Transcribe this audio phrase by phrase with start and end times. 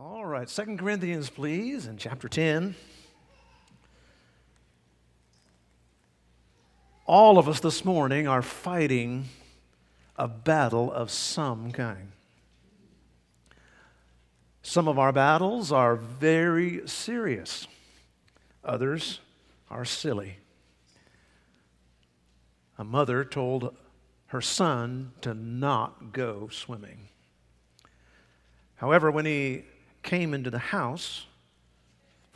[0.00, 2.76] All right, Second Corinthians, please, in chapter 10.
[7.04, 9.24] All of us this morning are fighting
[10.14, 12.12] a battle of some kind.
[14.62, 17.66] Some of our battles are very serious,
[18.62, 19.18] others
[19.68, 20.36] are silly.
[22.78, 23.74] A mother told
[24.26, 27.08] her son to not go swimming.
[28.76, 29.64] However, when he
[30.02, 31.26] came into the house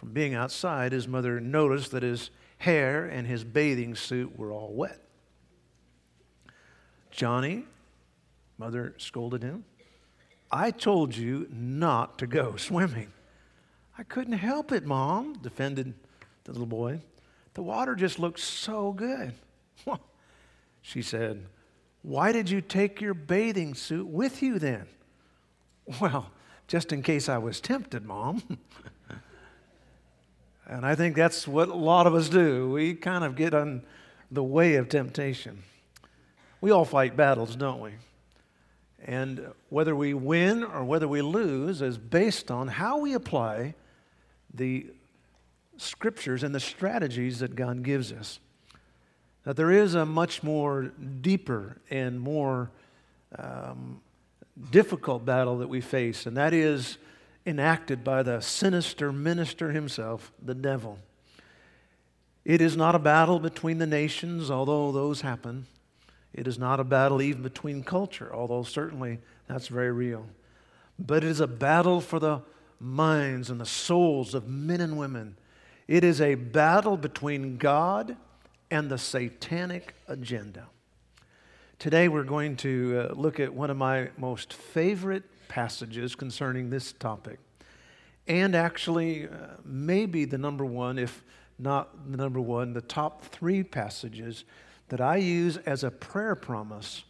[0.02, 4.72] from being outside, his mother noticed that his hair and his bathing suit were all
[4.72, 5.00] wet.
[7.12, 7.66] Johnny,
[8.58, 9.64] mother scolded him,
[10.50, 13.12] I told you not to go swimming.
[13.96, 15.94] I couldn't help it, Mom, defended
[16.42, 17.00] the little boy.
[17.54, 19.34] The water just looked so good.
[20.82, 21.46] she said,
[22.02, 24.86] Why did you take your bathing suit with you then?
[26.00, 26.30] Well,
[26.72, 28.42] just in case I was tempted, Mom.
[30.66, 32.70] and I think that's what a lot of us do.
[32.70, 33.82] We kind of get on
[34.30, 35.64] the way of temptation.
[36.62, 37.90] We all fight battles, don't we?
[39.04, 43.74] And whether we win or whether we lose is based on how we apply
[44.54, 44.86] the
[45.76, 48.40] scriptures and the strategies that God gives us.
[49.44, 50.84] That there is a much more
[51.20, 52.70] deeper and more
[53.38, 54.00] um,
[54.70, 56.98] difficult battle that we face, and that is
[57.46, 60.98] enacted by the sinister minister himself, the devil.
[62.44, 65.66] It is not a battle between the nations, although those happen.
[66.32, 70.26] It is not a battle even between culture, although certainly that's very real.
[70.98, 72.42] But it is a battle for the
[72.80, 75.36] minds and the souls of men and women.
[75.86, 78.16] It is a battle between God
[78.70, 80.68] and the satanic agenda.
[81.82, 86.92] Today we're going to uh, look at one of my most favorite passages concerning this
[86.92, 87.40] topic.
[88.28, 91.24] And actually, uh, maybe the number one, if
[91.58, 94.44] not the number one, the top three passages
[94.90, 97.02] that I use as a prayer promise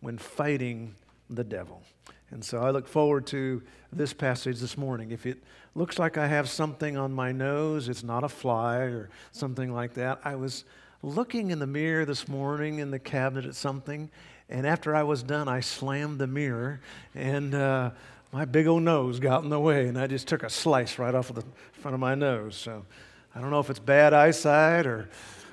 [0.00, 0.94] when fighting
[1.28, 1.82] the devil.
[2.30, 3.62] And so I look forward to
[3.92, 5.10] this passage this morning.
[5.10, 5.44] If it
[5.74, 9.92] looks like I have something on my nose, it's not a fly or something like
[9.94, 10.22] that.
[10.24, 10.64] I was
[11.04, 14.10] looking in the mirror this morning in the cabinet at something,
[14.48, 16.80] and after I was done, I slammed the mirror,
[17.14, 17.90] and uh,
[18.32, 21.14] my big old nose got in the way, and I just took a slice right
[21.14, 22.56] off of the front of my nose.
[22.56, 22.84] So
[23.34, 25.08] I don't know if it's bad eyesight or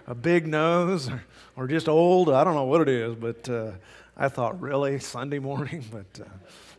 [0.07, 1.23] a big nose or,
[1.55, 2.29] or just old.
[2.29, 3.71] I don't know what it is, but uh,
[4.15, 5.83] I thought, really, Sunday morning?
[5.91, 6.29] But uh,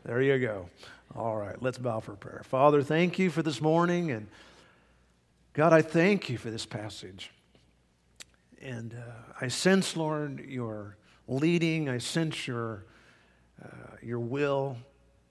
[0.05, 0.69] there you go.
[1.15, 2.43] All right, let's bow for prayer.
[2.45, 4.29] Father, thank you for this morning, and
[5.53, 7.31] God, I thank you for this passage.
[8.63, 10.97] And uh, I sense, Lord, your
[11.27, 11.89] leading.
[11.89, 12.87] I sense your,
[13.63, 14.77] uh, your will,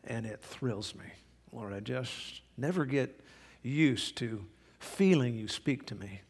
[0.03, 1.05] and it thrills me.
[1.53, 3.21] Lord, I just never get
[3.63, 4.45] used to
[4.79, 6.21] feeling you speak to me.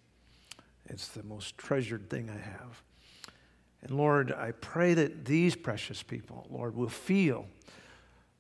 [0.86, 2.84] It's the most treasured thing I have.
[3.82, 7.48] And Lord, I pray that these precious people, Lord, will feel.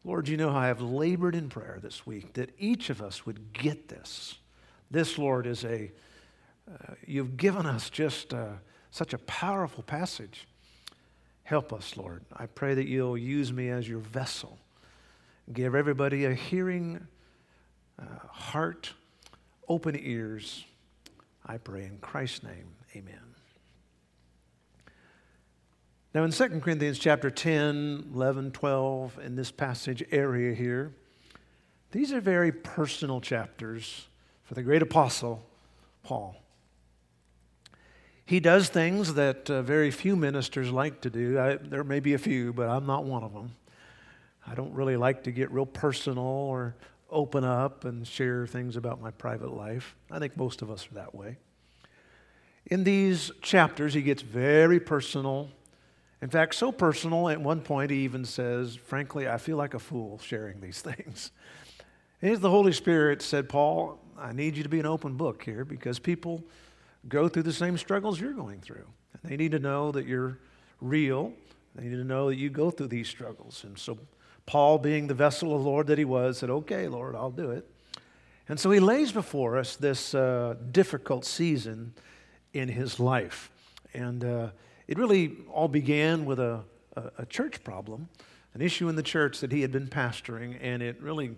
[0.04, 3.26] Lord, you know how I have labored in prayer this week that each of us
[3.26, 4.36] would get this.
[4.92, 5.92] This, Lord, is a
[6.70, 8.48] uh, you've given us just uh,
[8.92, 10.48] such a powerful passage.
[11.44, 12.24] Help us, Lord.
[12.36, 14.58] I pray that you'll use me as your vessel.
[15.52, 17.08] Give everybody a hearing
[18.00, 18.94] uh, heart,
[19.68, 20.66] open ears.
[21.46, 22.76] I pray in Christ's name.
[22.96, 23.20] Amen.
[26.14, 30.94] Now, in 2 Corinthians chapter 10, 11, 12, in this passage area here,
[31.92, 34.08] these are very personal chapters
[34.44, 35.44] for the great apostle,
[36.04, 36.36] Paul.
[38.32, 41.38] He does things that uh, very few ministers like to do.
[41.38, 43.58] I, there may be a few, but I'm not one of them.
[44.48, 46.74] I don't really like to get real personal or
[47.10, 49.98] open up and share things about my private life.
[50.10, 51.40] I think most of us are that way.
[52.68, 55.50] In these chapters, he gets very personal.
[56.22, 59.80] In fact, so personal, at one point, he even says, Frankly, I feel like a
[59.80, 61.32] fool sharing these things.
[62.22, 65.66] And the Holy Spirit said, Paul, I need you to be an open book here
[65.66, 66.46] because people
[67.08, 68.86] go through the same struggles you're going through.
[69.14, 70.38] And they need to know that you're
[70.80, 71.34] real.
[71.76, 73.64] They need to know that you go through these struggles.
[73.64, 73.98] And so,
[74.46, 77.52] Paul, being the vessel of the Lord that he was, said, Okay, Lord, I'll do
[77.52, 77.68] it.
[78.50, 81.94] And so he lays before us this uh, difficult season
[82.54, 83.50] in his life.
[83.94, 84.50] And uh,
[84.88, 86.64] it really all began with a,
[86.96, 88.10] a, a, church problem,
[88.54, 91.38] an issue in the church that he had been pastoring, and it really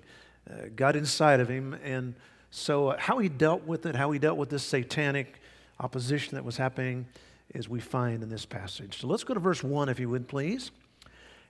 [0.50, 1.76] uh, got inside of him.
[1.84, 2.16] And
[2.50, 5.40] so, uh, how he dealt with it, how he dealt with this satanic
[5.80, 7.06] opposition that was happening
[7.56, 9.00] as we find in this passage.
[9.00, 10.72] So let's go to verse 1, if you would, please.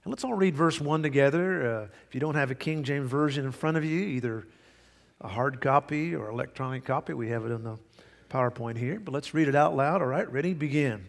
[0.03, 1.67] And let's all read verse 1 together.
[1.67, 4.47] Uh, if you don't have a King James Version in front of you, either
[5.21, 7.77] a hard copy or electronic copy, we have it in the
[8.29, 10.01] PowerPoint here, but let's read it out loud.
[10.01, 10.53] All right, ready?
[10.53, 11.05] Begin.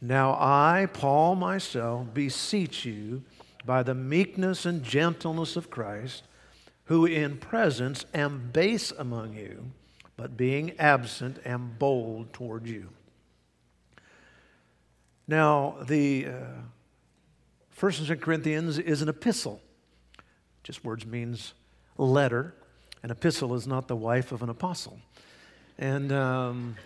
[0.00, 3.22] Now I, Paul myself, beseech you
[3.64, 6.24] by the meekness and gentleness of Christ,
[6.84, 9.70] who in presence am base among you,
[10.16, 12.88] but being absent am bold toward you.
[15.26, 16.32] Now, the uh,
[17.70, 19.60] First and Second Corinthians is an epistle.
[20.62, 21.54] Just words means
[21.98, 22.54] letter.
[23.02, 24.98] An epistle is not the wife of an apostle.
[25.78, 26.76] And um,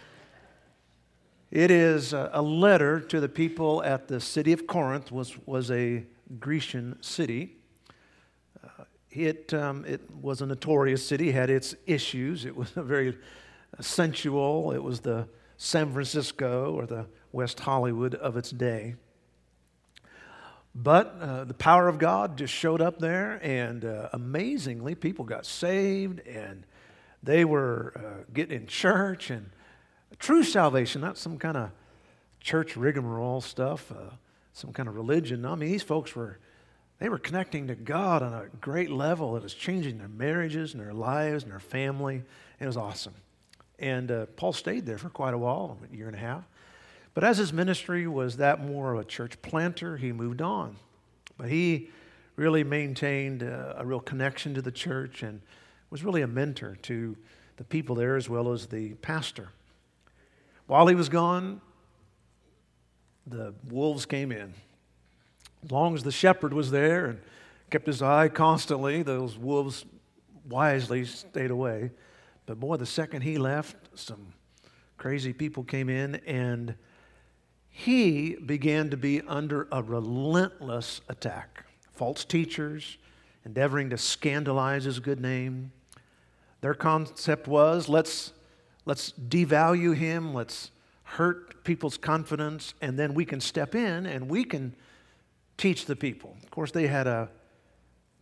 [1.50, 6.04] it is a letter to the people at the city of Corinth, was, was a
[6.38, 7.57] Grecian city.
[9.10, 12.44] It, um, it was a notorious city, had its issues.
[12.44, 13.16] It was a very
[13.80, 14.72] sensual.
[14.72, 18.96] It was the San Francisco or the West Hollywood of its day.
[20.74, 25.44] But uh, the power of God just showed up there, and uh, amazingly, people got
[25.44, 26.64] saved, and
[27.22, 29.50] they were uh, getting in church, and
[30.18, 31.70] true salvation, not some kind of
[32.40, 34.14] church rigmarole stuff, uh,
[34.52, 35.44] some kind of religion.
[35.44, 36.38] I mean, these folks were,
[36.98, 39.36] they were connecting to God on a great level.
[39.36, 42.22] It was changing their marriages and their lives and their family.
[42.58, 43.14] It was awesome.
[43.78, 46.44] And uh, Paul stayed there for quite a while, a year and a half.
[47.14, 50.76] But as his ministry was that more of a church planter, he moved on.
[51.36, 51.90] But he
[52.36, 55.40] really maintained uh, a real connection to the church and
[55.90, 57.16] was really a mentor to
[57.56, 59.50] the people there as well as the pastor.
[60.66, 61.60] While he was gone,
[63.26, 64.54] the wolves came in.
[65.64, 67.20] As long as the shepherd was there and
[67.70, 69.84] kept his eye constantly, those wolves
[70.48, 71.90] wisely stayed away.
[72.46, 74.32] But boy, the second he left, some
[74.96, 76.74] crazy people came in and
[77.68, 81.64] he began to be under a relentless attack.
[81.92, 82.98] False teachers
[83.44, 85.72] endeavoring to scandalize his good name.
[86.60, 88.32] Their concept was let's,
[88.84, 90.70] let's devalue him, let's
[91.04, 94.74] hurt people's confidence, and then we can step in and we can
[95.58, 96.36] teach the people.
[96.42, 97.28] Of course, they had a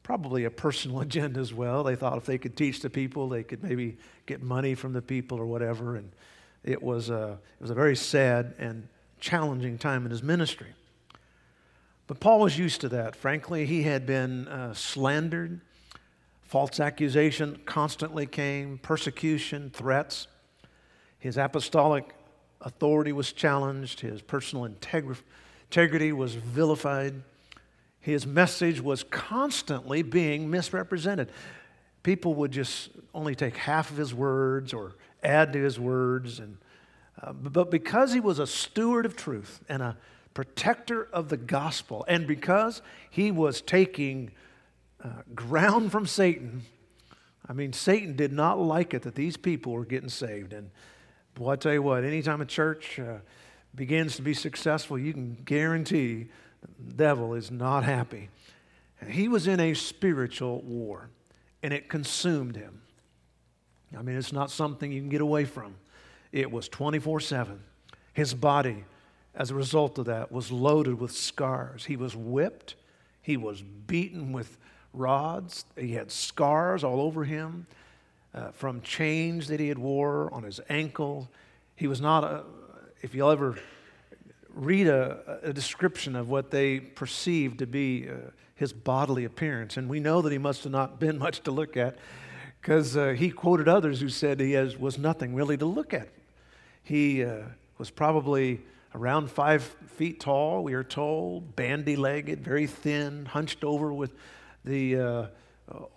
[0.03, 1.85] probably a personal agenda as well.
[1.85, 5.03] They thought if they could teach the people, they could maybe get money from the
[5.03, 5.97] people or whatever.
[5.97, 6.11] And
[6.65, 8.89] it was a, it was a very sad and
[9.21, 10.69] challenging time in his ministry.
[12.07, 13.17] But Paul was used to that.
[13.17, 15.61] Frankly, he had been uh, slandered,
[16.43, 20.29] false accusation constantly came, persecution, threats.
[21.19, 22.15] His apostolic
[22.61, 25.23] authority was challenged, his personal integri-
[25.77, 27.13] integrity was vilified,
[28.01, 31.31] his message was constantly being misrepresented.
[32.03, 36.57] People would just only take half of his words or add to his words and
[37.21, 39.99] uh, but because he was a steward of truth and a
[40.33, 42.81] protector of the gospel, and because
[43.11, 44.31] he was taking
[45.05, 46.63] uh, ground from Satan,
[47.49, 50.53] I mean, Satan did not like it that these people were getting saved.
[50.53, 50.71] And
[51.35, 53.19] boy, I tell you what, anytime a church uh,
[53.77, 56.27] begins to be successful, you can guarantee
[56.87, 58.31] the devil is not happy.
[59.01, 61.11] And he was in a spiritual war,
[61.63, 62.81] and it consumed him.
[63.97, 65.77] I mean, it's not something you can get away from.
[66.33, 67.61] It was 24 7.
[68.15, 68.85] His body,
[69.35, 71.85] as a result of that, was loaded with scars.
[71.85, 72.75] He was whipped,
[73.23, 74.59] he was beaten with
[74.93, 77.67] rods, he had scars all over him
[78.35, 81.29] uh, from chains that he had wore on his ankle.
[81.75, 82.45] He was not a,
[83.07, 83.57] if you'll ever
[84.53, 88.15] read a, a description of what they perceived to be uh,
[88.57, 91.77] his bodily appearance, and we know that he must have not been much to look
[91.77, 91.97] at
[92.61, 96.09] because uh, he quoted others who said he has, was nothing really to look at.
[96.83, 97.43] He uh,
[97.79, 98.61] was probably
[98.93, 104.15] around five feet tall, we are told, bandy legged, very thin, hunched over with
[104.65, 105.27] the, uh,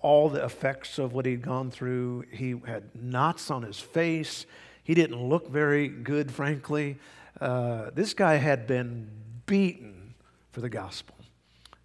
[0.03, 2.25] all the effects of what he'd gone through.
[2.31, 4.45] He had knots on his face.
[4.89, 6.97] He didn't look very good, frankly.
[7.39, 9.07] Uh, this guy had been
[9.45, 10.15] beaten
[10.51, 11.13] for the gospel.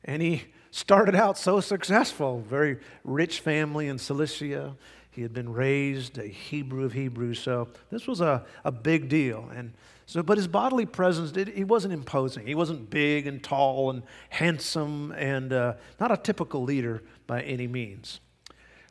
[0.06, 4.75] And he started out so successful, very rich family in Cilicia.
[5.11, 9.50] He had been raised a Hebrew of Hebrews, so this was a, a big deal.
[9.54, 9.75] And
[10.06, 12.46] so, but his bodily presence, did, he wasn't imposing.
[12.46, 17.66] He wasn't big and tall and handsome and uh, not a typical leader by any
[17.66, 18.20] means.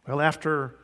[0.07, 0.75] Well, after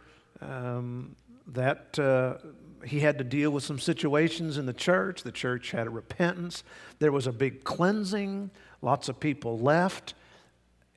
[0.41, 2.38] um, that, uh,
[2.86, 5.24] he had to deal with some situations in the church.
[5.24, 6.63] The church had a repentance.
[7.00, 8.51] There was a big cleansing.
[8.81, 10.13] Lots of people left.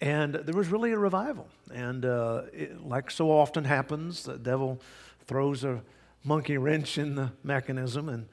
[0.01, 1.49] And there was really a revival.
[1.73, 4.81] And uh, it, like so often happens, the devil
[5.27, 5.83] throws a
[6.25, 8.09] monkey wrench in the mechanism.
[8.09, 8.27] And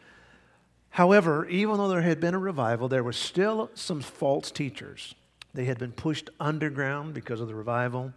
[0.90, 5.14] however, even though there had been a revival, there were still some false teachers.
[5.54, 8.14] They had been pushed underground because of the revival.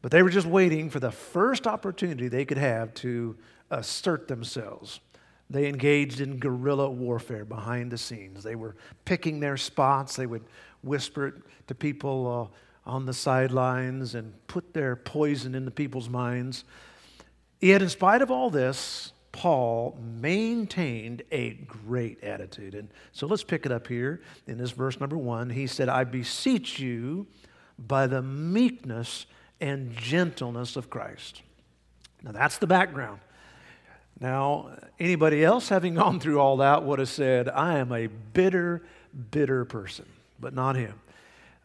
[0.00, 3.36] But they were just waiting for the first opportunity they could have to
[3.70, 5.00] assert themselves.
[5.50, 8.42] They engaged in guerrilla warfare behind the scenes.
[8.42, 10.16] They were picking their spots.
[10.16, 10.44] They would
[10.82, 11.34] whisper it
[11.68, 12.50] to people
[12.86, 16.64] uh, on the sidelines and put their poison into people's minds.
[17.60, 22.74] Yet, in spite of all this, Paul maintained a great attitude.
[22.74, 25.50] And so let's pick it up here in this verse number one.
[25.50, 27.26] He said, I beseech you
[27.78, 29.26] by the meekness
[29.60, 31.42] and gentleness of Christ.
[32.22, 33.20] Now, that's the background.
[34.20, 38.82] Now, anybody else having gone through all that would have said, I am a bitter,
[39.30, 40.06] bitter person,
[40.40, 40.94] but not him.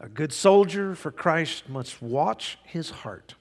[0.00, 3.34] A good soldier for Christ must watch his heart.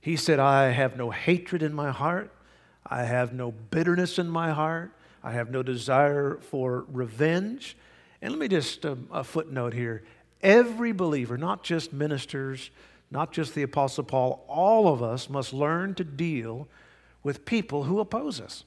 [0.00, 2.32] He said, I have no hatred in my heart.
[2.86, 4.92] I have no bitterness in my heart.
[5.22, 7.76] I have no desire for revenge.
[8.22, 10.04] And let me just, a, um, a footnote here.
[10.42, 12.70] Every believer, not just ministers,
[13.10, 16.68] not just the Apostle Paul, all of us must learn to deal
[17.26, 18.62] with people who oppose us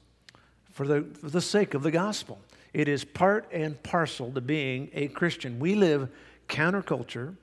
[0.70, 2.38] for the, for the sake of the gospel.
[2.74, 5.58] It is part and parcel to being a Christian.
[5.58, 6.10] We live
[6.46, 7.36] counterculture.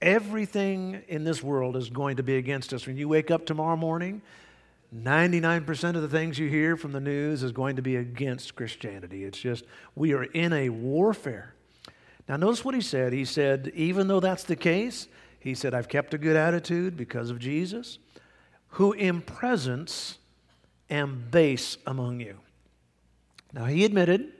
[0.00, 2.86] Everything in this world is going to be against us.
[2.86, 4.22] When you wake up tomorrow morning,
[4.96, 9.24] 99% of the things you hear from the news is going to be against Christianity.
[9.24, 9.64] It's just,
[9.96, 11.52] we are in a warfare.
[12.28, 13.12] Now, notice what he said.
[13.12, 15.08] He said, even though that's the case,
[15.40, 17.98] he said, I've kept a good attitude because of Jesus,
[18.68, 20.18] who in presence
[20.90, 22.38] am base among you.
[23.52, 24.32] Now, he admitted,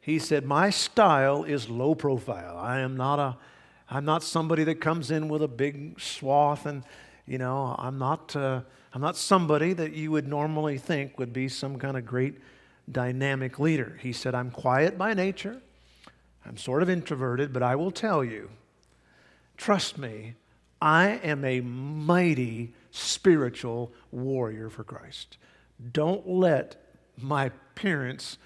[0.00, 2.56] he said, My style is low profile.
[2.58, 3.36] I am not a
[3.90, 6.84] I'm not somebody that comes in with a big swath and,
[7.26, 11.48] you know, I'm not, uh, I'm not somebody that you would normally think would be
[11.48, 12.38] some kind of great
[12.90, 13.98] dynamic leader.
[14.00, 15.60] He said, I'm quiet by nature.
[16.46, 18.50] I'm sort of introverted, but I will tell you,
[19.56, 20.34] trust me,
[20.80, 25.38] I am a mighty spiritual warrior for Christ.
[25.92, 26.76] Don't let
[27.16, 28.38] my parents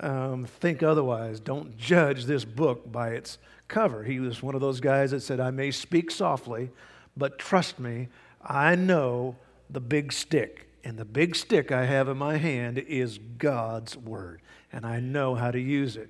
[0.00, 1.40] um, think otherwise.
[1.40, 4.04] Don't judge this book by its cover.
[4.04, 6.70] He was one of those guys that said, I may speak softly,
[7.16, 8.08] but trust me,
[8.42, 9.36] I know
[9.70, 10.68] the big stick.
[10.84, 14.40] And the big stick I have in my hand is God's Word,
[14.72, 16.08] and I know how to use it.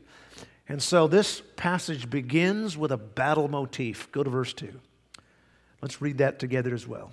[0.68, 4.12] And so this passage begins with a battle motif.
[4.12, 4.78] Go to verse 2.
[5.80, 7.12] Let's read that together as well.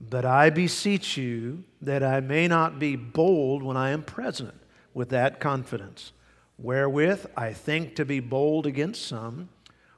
[0.00, 4.54] But I beseech you that I may not be bold when I am present
[4.92, 6.12] with that confidence,
[6.58, 9.48] wherewith I think to be bold against some,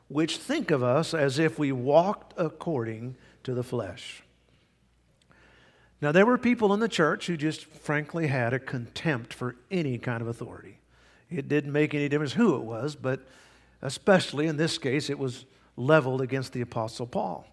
[0.08, 4.22] which think of us as if we walked according to the flesh.
[6.00, 9.98] Now, there were people in the church who just frankly had a contempt for any
[9.98, 10.78] kind of authority.
[11.28, 13.26] It didn't make any difference who it was, but
[13.82, 15.44] especially in this case, it was
[15.76, 17.46] leveled against the Apostle Paul.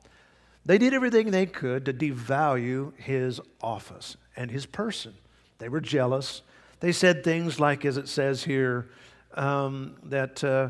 [0.66, 5.14] They did everything they could to devalue his office and his person.
[5.60, 6.42] They were jealous.
[6.80, 8.90] They said things like, as it says here,
[9.36, 10.70] um, that uh,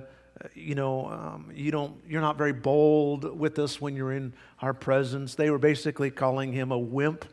[0.54, 4.74] you know um, you don't, you're not very bold with us when you're in our
[4.74, 5.36] presence.
[5.36, 7.25] They were basically calling him a wimp.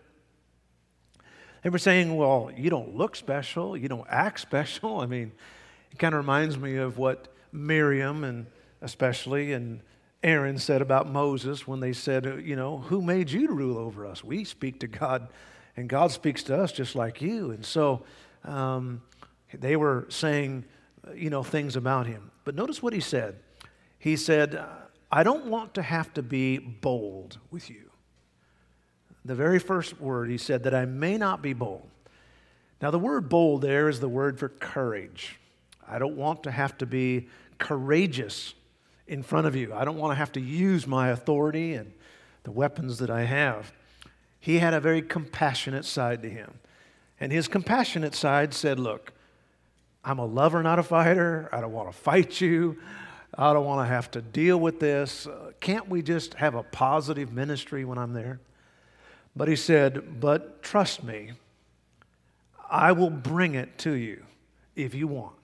[1.63, 3.77] They were saying, "Well, you don't look special.
[3.77, 5.33] You don't act special." I mean,
[5.91, 8.47] it kind of reminds me of what Miriam and
[8.81, 9.81] especially and
[10.23, 13.79] Aaron said about Moses when they said, uh, You know, who made you to rule
[13.79, 14.23] over us?
[14.23, 15.29] We speak to God,
[15.77, 17.51] and God speaks to us just like you.
[17.51, 18.05] And so
[18.45, 19.03] um,
[19.53, 20.65] they were saying,
[21.07, 22.31] uh, you know, things about him.
[22.45, 23.37] But notice what he said.
[23.99, 24.65] He said,
[25.11, 27.91] I don't want to have to be bold with you.
[29.25, 31.89] The very first word he said, that I may not be bold.
[32.81, 35.39] Now, the word bold there is the word for courage.
[35.87, 38.55] I don't want to have to be courageous
[39.07, 39.73] in front of you.
[39.75, 41.93] I don't want to have to use my authority and
[42.45, 43.73] the weapons that I have.
[44.41, 46.55] He had a very compassionate side to him.
[47.21, 49.13] And his compassionate side said, Look,
[50.05, 51.49] I'm a lover, not a fighter.
[51.53, 52.79] I don't want to fight you.
[53.39, 55.27] I don't want to have to deal with this.
[55.27, 58.41] Uh, can't we just have a positive ministry when I'm there?
[59.35, 61.33] But he said, But trust me,
[62.69, 64.25] I will bring it to you
[64.75, 65.37] if you want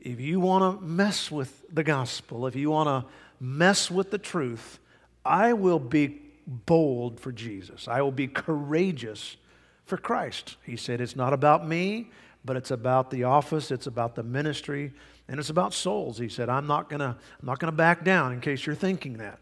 [0.00, 4.18] if you want to mess with the gospel, if you want to mess with the
[4.18, 4.78] truth,
[5.24, 7.88] I will be bold for Jesus.
[7.88, 9.36] I will be courageous
[9.84, 10.56] for Christ.
[10.62, 12.10] He said, It's not about me,
[12.44, 14.92] but it's about the office, it's about the ministry,
[15.28, 16.18] and it's about souls.
[16.18, 18.74] He said, I'm not going to I'm not going to back down in case you're
[18.74, 19.38] thinking that.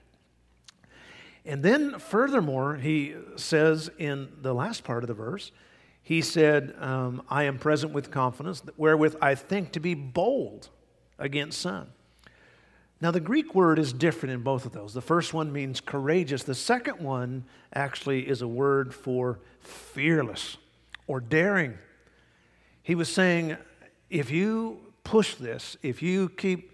[1.45, 5.53] And then, furthermore, he says in the last part of the verse,
[6.07, 10.69] he said, um, I am present with confidence, wherewith I think to be bold
[11.19, 11.89] against some.
[13.01, 14.95] Now, the Greek word is different in both of those.
[14.95, 17.45] The first one means courageous, the second one
[17.75, 20.59] actually is a word for fearless
[21.09, 21.77] or daring.
[22.85, 23.57] He was saying,
[24.09, 26.71] if you push this, if you keep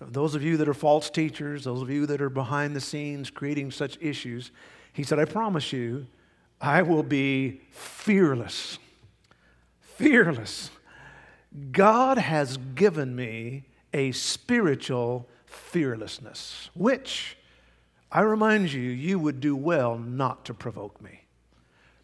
[0.00, 3.28] those of you that are false teachers, those of you that are behind the scenes
[3.28, 4.50] creating such issues,
[4.94, 6.06] he said, I promise you,
[6.60, 8.78] I will be fearless.
[9.80, 10.70] Fearless.
[11.72, 17.36] God has given me a spiritual fearlessness, which
[18.12, 21.22] I remind you, you would do well not to provoke me.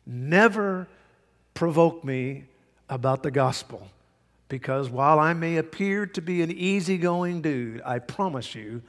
[0.07, 0.87] Never
[1.55, 2.45] provoke me
[2.89, 3.89] about the gospel.
[4.49, 8.83] Because while I may appear to be an easygoing dude, I promise you,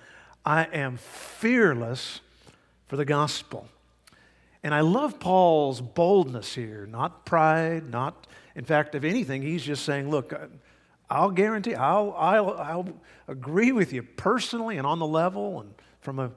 [0.46, 2.22] I am fearless
[2.88, 3.68] for the gospel.
[4.68, 9.86] And I love Paul's boldness here, not pride, not, in fact, if anything, he's just
[9.86, 10.34] saying, look,
[11.10, 12.90] I'll guarantee, I'll, I'll, I'll
[13.30, 16.32] agree with you personally and on the level and from a,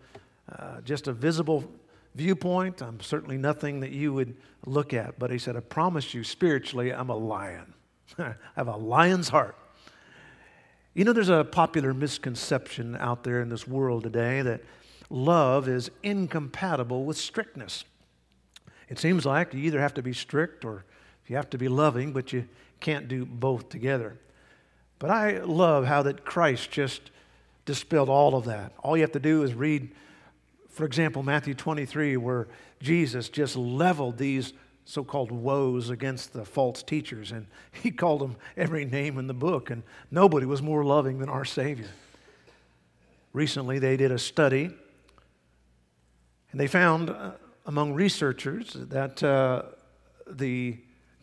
[0.49, 1.69] uh, just a visible
[2.15, 2.81] viewpoint.
[2.83, 5.19] I'm certainly nothing that you would look at.
[5.19, 7.75] But he said, I promise you, spiritually, I'm a lion.
[8.21, 9.57] I have a lion's heart.
[10.95, 14.63] You know, there's a popular misconception out there in this world today that
[15.11, 17.85] love is incompatible with strictness.
[18.91, 20.85] It seems like you either have to be strict or
[21.29, 22.47] you have to be loving, but you
[22.81, 24.19] can't do both together.
[24.99, 27.11] But I love how that Christ just
[27.65, 28.73] dispelled all of that.
[28.81, 29.93] All you have to do is read,
[30.69, 32.49] for example, Matthew 23, where
[32.81, 34.53] Jesus just leveled these
[34.85, 37.31] so called woes against the false teachers.
[37.31, 41.29] And he called them every name in the book, and nobody was more loving than
[41.29, 41.91] our Savior.
[43.33, 44.71] Recently, they did a study,
[46.51, 47.33] and they found uh,
[47.67, 49.63] among researchers that uh,
[50.27, 50.79] the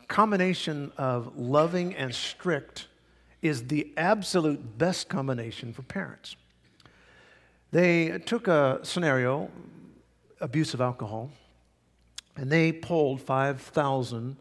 [0.07, 2.87] combination of loving and strict
[3.41, 6.35] is the absolute best combination for parents.
[7.71, 9.49] They took a scenario
[10.39, 11.31] abuse of alcohol
[12.35, 14.37] and they polled 5,000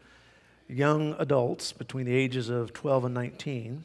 [0.68, 3.84] young adults between the ages of 12 and 19.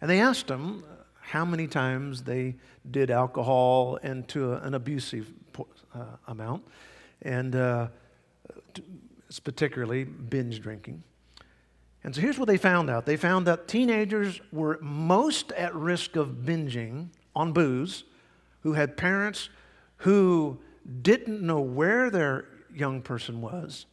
[0.00, 0.84] And they asked them
[1.20, 2.56] how many times they
[2.90, 5.30] did alcohol into an abusive
[5.94, 6.64] uh, amount,
[7.22, 7.88] and uh,
[9.44, 11.02] particularly binge drinking.
[12.02, 16.16] And so here's what they found out they found that teenagers were most at risk
[16.16, 18.04] of binging on booze
[18.62, 19.50] who had parents
[19.98, 20.58] who
[21.02, 23.84] didn't know where their young person was,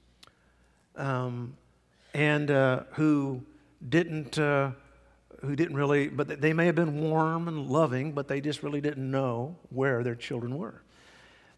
[0.95, 1.57] um,
[2.13, 3.43] and uh, who
[3.89, 4.71] didn't uh,
[5.41, 8.81] who didn't really, but they may have been warm and loving, but they just really
[8.81, 10.81] didn't know where their children were.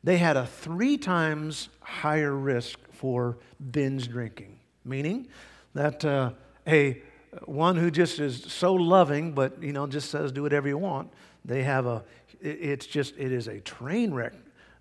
[0.03, 3.37] They had a three times higher risk for
[3.71, 5.27] binge drinking, meaning
[5.73, 6.31] that uh,
[6.67, 7.01] a
[7.45, 11.11] one who just is so loving, but you know, just says do whatever you want.
[11.45, 12.03] They have a,
[12.41, 14.33] it's just, it is a train wreck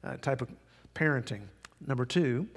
[0.04, 0.48] uh, type of
[0.94, 1.42] parenting.
[1.86, 2.48] Number two,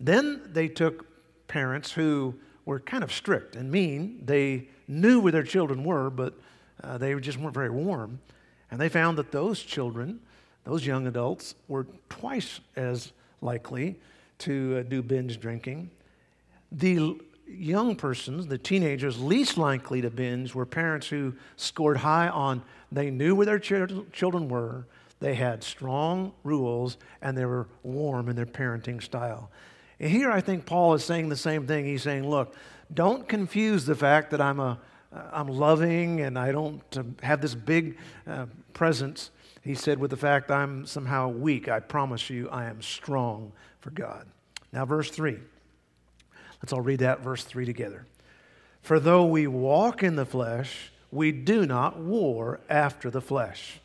[0.00, 1.06] then they took
[1.48, 4.22] parents who were kind of strict and mean.
[4.24, 6.34] They knew where their children were, but
[6.82, 8.20] uh, they just weren't very warm.
[8.70, 10.20] And they found that those children,
[10.64, 13.96] those young adults, were twice as likely
[14.38, 15.90] to uh, do binge drinking.
[16.70, 22.62] The young persons, the teenagers, least likely to binge were parents who scored high on
[22.92, 24.84] they knew where their children were,
[25.20, 29.50] they had strong rules and they were warm in their parenting style.
[29.98, 31.86] And here I think Paul is saying the same thing.
[31.86, 32.54] He's saying, look,
[32.92, 34.78] don't confuse the fact that I'm, a,
[35.32, 37.96] I'm loving and I don't uh, have this big
[38.26, 39.30] uh, presence,
[39.62, 41.68] he said, with the fact I'm somehow weak.
[41.68, 44.26] I promise you I am strong for God.
[44.72, 45.38] Now, verse 3.
[46.60, 48.06] Let's all read that verse 3 together.
[48.82, 53.80] For though we walk in the flesh, we do not war after the flesh.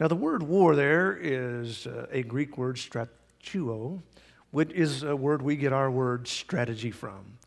[0.00, 4.02] Now, the word war there is uh, a Greek word, stratuo,
[4.50, 7.38] which is a word we get our word strategy from.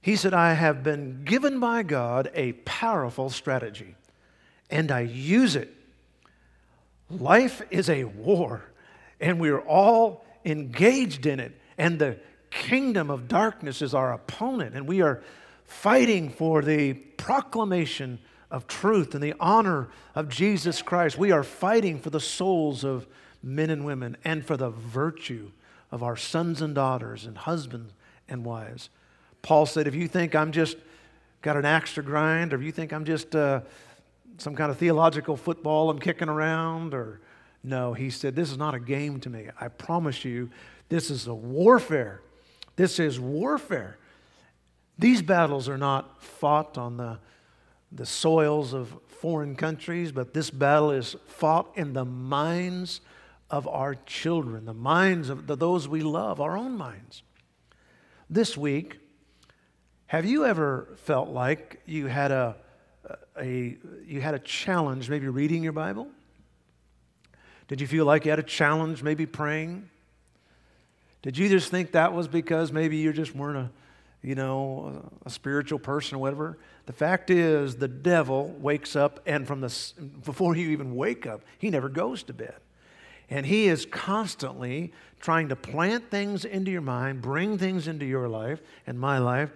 [0.00, 3.94] He said, I have been given by God a powerful strategy,
[4.68, 5.72] and I use it.
[7.18, 8.62] Life is a war,
[9.20, 12.18] and we're all engaged in it, and the
[12.50, 15.22] kingdom of darkness is our opponent, and we are
[15.64, 18.18] fighting for the proclamation
[18.50, 21.16] of truth and the honor of Jesus Christ.
[21.16, 23.06] We are fighting for the souls of
[23.42, 25.50] men and women and for the virtue
[25.90, 27.94] of our sons and daughters and husbands
[28.28, 28.90] and wives.
[29.40, 30.76] Paul said, if you think I'm just
[31.40, 33.62] got an axe to grind, or if you think I'm just uh,
[34.42, 37.20] some kind of theological football I'm kicking around, or
[37.62, 39.46] no, he said, this is not a game to me.
[39.60, 40.50] I promise you,
[40.88, 42.20] this is a warfare.
[42.76, 43.98] This is warfare.
[44.98, 47.18] These battles are not fought on the
[47.94, 53.00] the soils of foreign countries, but this battle is fought in the minds
[53.50, 57.22] of our children, the minds of the, those we love, our own minds.
[58.30, 58.98] This week,
[60.06, 62.56] have you ever felt like you had a,
[63.38, 66.08] a, you had a challenge maybe reading your Bible?
[67.68, 69.88] Did you feel like you had a challenge maybe praying?
[71.22, 73.70] Did you just think that was because maybe you just weren't a,
[74.22, 76.58] you know, a spiritual person or whatever?
[76.86, 79.92] The fact is, the devil wakes up, and from the
[80.24, 82.56] before you even wake up, he never goes to bed,
[83.30, 88.28] and he is constantly trying to plant things into your mind, bring things into your
[88.28, 89.50] life and my life,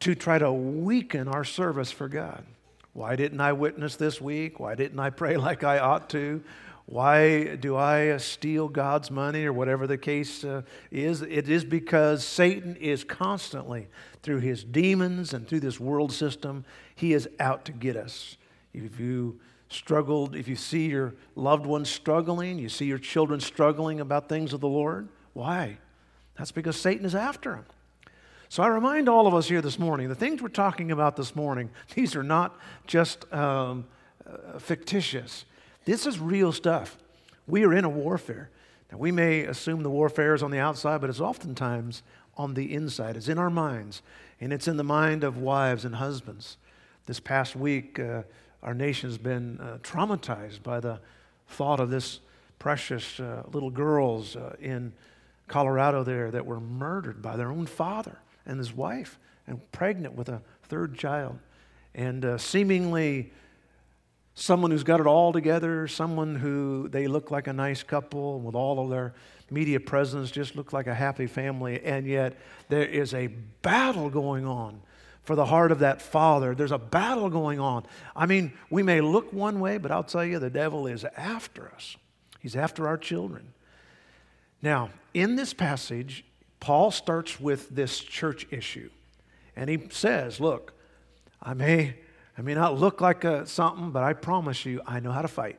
[0.00, 2.44] to try to weaken our service for God.
[2.92, 4.58] Why didn't I witness this week?
[4.58, 6.42] Why didn't I pray like I ought to?
[6.86, 11.20] Why do I steal God's money or whatever the case uh, is?
[11.20, 13.88] It is because Satan is constantly,
[14.22, 18.38] through his demons and through this world system, he is out to get us.
[18.72, 24.00] If you struggled, if you see your loved ones struggling, you see your children struggling
[24.00, 25.76] about things of the Lord, why?
[26.38, 27.64] That's because Satan is after them.
[28.50, 31.36] So I remind all of us here this morning the things we're talking about this
[31.36, 32.56] morning, these are not
[32.86, 33.86] just um,
[34.26, 35.44] uh, fictitious.
[35.84, 36.96] This is real stuff.
[37.46, 38.50] We are in a warfare.
[38.90, 42.02] Now, we may assume the warfare is on the outside, but it's oftentimes
[42.38, 43.16] on the inside.
[43.16, 44.00] It's in our minds,
[44.40, 46.56] and it's in the mind of wives and husbands.
[47.04, 48.22] This past week, uh,
[48.62, 51.00] our nation has been uh, traumatized by the
[51.48, 52.20] thought of this
[52.58, 54.94] precious uh, little girls uh, in
[55.48, 60.28] Colorado there that were murdered by their own father and his wife and pregnant with
[60.28, 61.38] a third child.
[61.94, 63.32] And uh, seemingly
[64.34, 68.54] someone who's got it all together, someone who they look like a nice couple with
[68.54, 69.14] all of their
[69.50, 72.36] media presence, just look like a happy family, and yet
[72.68, 73.28] there is a
[73.62, 74.80] battle going on
[75.22, 76.54] for the heart of that father.
[76.54, 77.84] There's a battle going on.
[78.14, 81.70] I mean, we may look one way, but I'll tell you, the devil is after
[81.74, 81.96] us.
[82.40, 83.52] He's after our children.
[84.62, 86.24] Now, in this passage,
[86.60, 88.90] Paul starts with this church issue.
[89.56, 90.74] And he says, Look,
[91.42, 91.96] I may
[92.38, 95.28] I may not look like a, something, but I promise you, I know how to
[95.28, 95.58] fight.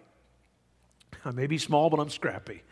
[1.26, 2.64] I may be small, but I'm scrappy.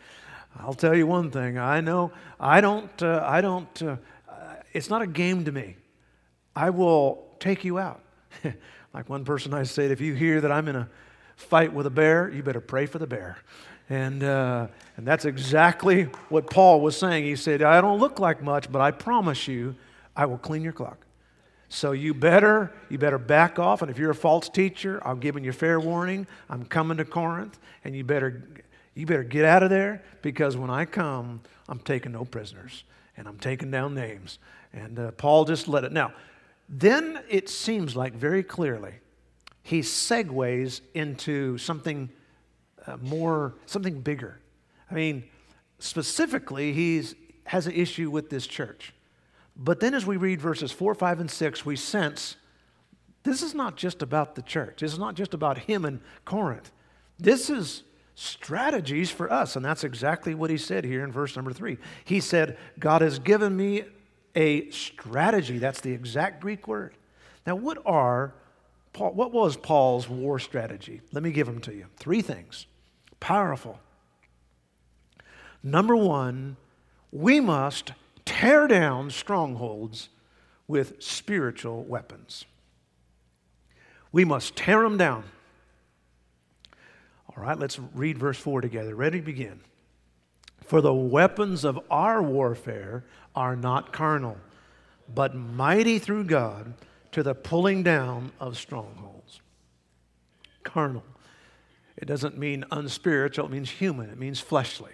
[0.58, 1.58] I'll tell you one thing.
[1.58, 3.02] I know I don't.
[3.02, 3.82] Uh, I don't.
[3.82, 3.96] Uh,
[4.72, 5.76] it's not a game to me.
[6.56, 8.00] I will take you out.
[8.94, 10.88] like one person I said, if you hear that I'm in a
[11.38, 13.38] fight with a bear, you better pray for the bear.
[13.88, 17.24] And, uh, and that's exactly what Paul was saying.
[17.24, 19.76] He said, I don't look like much, but I promise you,
[20.16, 20.98] I will clean your clock.
[21.70, 23.82] So you better, you better back off.
[23.82, 26.26] And if you're a false teacher, I'm giving you fair warning.
[26.50, 28.42] I'm coming to Corinth, and you better,
[28.94, 32.82] you better get out of there because when I come, I'm taking no prisoners
[33.16, 34.38] and I'm taking down names.
[34.72, 35.92] And uh, Paul just let it.
[35.92, 36.12] Now,
[36.68, 38.94] then it seems like very clearly
[39.62, 42.10] he segues into something
[42.86, 44.40] uh, more, something bigger.
[44.90, 45.24] I mean,
[45.78, 47.02] specifically, he
[47.44, 48.94] has an issue with this church.
[49.56, 52.36] But then as we read verses 4, 5, and 6, we sense
[53.24, 54.80] this is not just about the church.
[54.80, 56.70] This is not just about him and Corinth.
[57.18, 57.82] This is
[58.14, 59.56] strategies for us.
[59.56, 61.78] And that's exactly what he said here in verse number 3.
[62.04, 63.84] He said, God has given me
[64.34, 65.58] a strategy.
[65.58, 66.94] That's the exact Greek word.
[67.46, 68.34] Now, what are
[68.98, 71.02] Paul, what was Paul's war strategy?
[71.12, 71.86] Let me give them to you.
[71.98, 72.66] Three things.
[73.20, 73.78] Powerful.
[75.62, 76.56] Number one,
[77.12, 77.92] we must
[78.24, 80.08] tear down strongholds
[80.66, 82.44] with spiritual weapons.
[84.10, 85.22] We must tear them down.
[87.28, 88.96] All right, let's read verse 4 together.
[88.96, 89.60] Ready to begin.
[90.64, 93.04] For the weapons of our warfare
[93.36, 94.38] are not carnal,
[95.14, 96.74] but mighty through God
[97.18, 99.40] to the pulling down of strongholds.
[100.62, 101.02] Carnal.
[101.96, 104.92] It doesn't mean unspiritual, it means human, it means fleshly.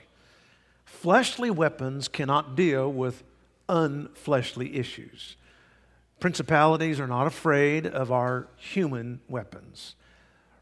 [0.87, 3.24] Fleshly weapons cannot deal with
[3.68, 5.37] unfleshly issues.
[6.18, 9.94] Principalities are not afraid of our human weapons.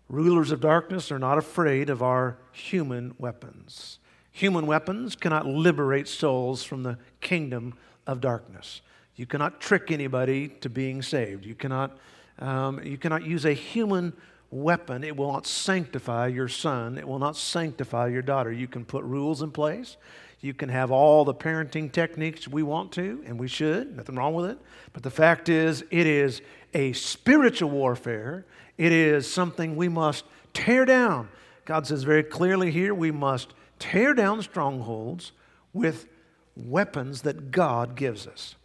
[0.09, 4.01] Rulers of darkness are not afraid of our human weapons.
[4.33, 8.81] Human weapons cannot liberate souls from the kingdom of darkness.
[9.17, 11.45] You cannot trick anybody to being saved.
[11.45, 11.99] You cannot,
[12.39, 14.15] um, you cannot use a human
[14.51, 15.05] weapon.
[15.05, 16.99] It will not sanctify your son.
[16.99, 18.53] It will not sanctify your daughter.
[18.53, 19.97] You can put rules in place.
[20.41, 24.35] You can have all the parenting techniques we want to, and we should, nothing wrong
[24.35, 24.59] with it.
[24.93, 26.43] But the fact is, it is
[26.75, 28.45] a spiritual warfare.
[28.77, 31.29] It is something we must tear down.
[31.65, 35.33] God says very clearly here we must tear down strongholds
[35.73, 36.09] with
[36.57, 38.57] weapons that God gives us.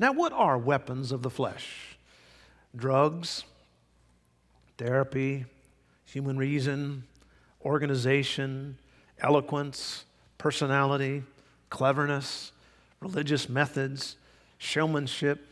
[0.00, 1.98] Now, what are weapons of the flesh?
[2.74, 3.44] Drugs,
[4.78, 5.44] therapy,
[6.06, 7.04] human reason,
[7.62, 8.78] organization,
[9.18, 10.06] eloquence,
[10.38, 11.22] personality,
[11.68, 12.52] cleverness,
[13.00, 14.16] religious methods,
[14.56, 15.46] showmanship,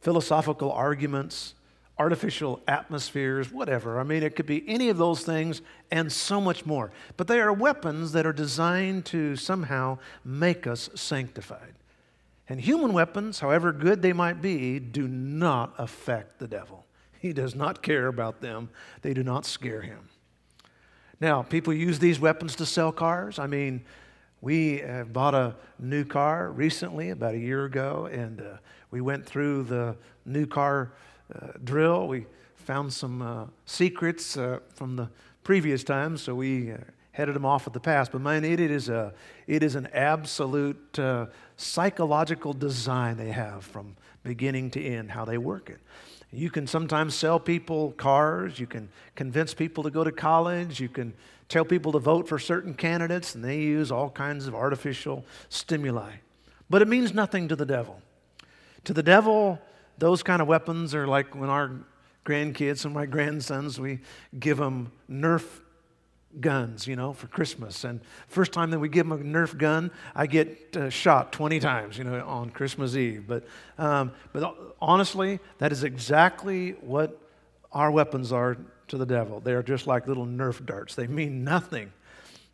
[0.00, 1.54] philosophical arguments,
[1.96, 4.00] artificial atmospheres, whatever.
[4.00, 6.90] I mean, it could be any of those things and so much more.
[7.16, 11.74] But they are weapons that are designed to somehow make us sanctified.
[12.48, 16.86] And human weapons, however good they might be, do not affect the devil.
[17.18, 18.68] He does not care about them,
[19.02, 20.08] they do not scare him.
[21.20, 23.38] Now, people use these weapons to sell cars.
[23.38, 23.84] I mean,
[24.42, 28.56] we bought a new car recently, about a year ago, and uh,
[28.90, 30.92] we went through the new car
[31.34, 32.08] uh, drill.
[32.08, 35.08] We found some uh, secrets uh, from the
[35.42, 36.78] previous time, so we uh,
[37.14, 38.08] headed them off at the pass.
[38.08, 39.14] But man, it, it is a
[39.46, 45.38] it is an absolute uh, psychological design they have from beginning to end, how they
[45.38, 45.78] work it.
[46.32, 48.58] You can sometimes sell people cars.
[48.58, 50.80] You can convince people to go to college.
[50.80, 51.14] You can
[51.48, 56.10] tell people to vote for certain candidates, and they use all kinds of artificial stimuli.
[56.68, 58.00] But it means nothing to the devil.
[58.84, 59.60] To the devil,
[59.98, 61.70] those kind of weapons are like when our
[62.26, 64.00] grandkids and my grandsons, we
[64.40, 65.60] give them Nerf
[66.40, 67.84] guns, you know, for Christmas.
[67.84, 71.60] And first time that we give them a Nerf gun, I get uh, shot 20
[71.60, 73.24] times, you know, on Christmas Eve.
[73.26, 73.44] But,
[73.78, 77.20] um, but honestly, that is exactly what
[77.72, 78.56] our weapons are
[78.88, 79.40] to the devil.
[79.40, 80.94] They are just like little Nerf darts.
[80.94, 81.92] They mean nothing.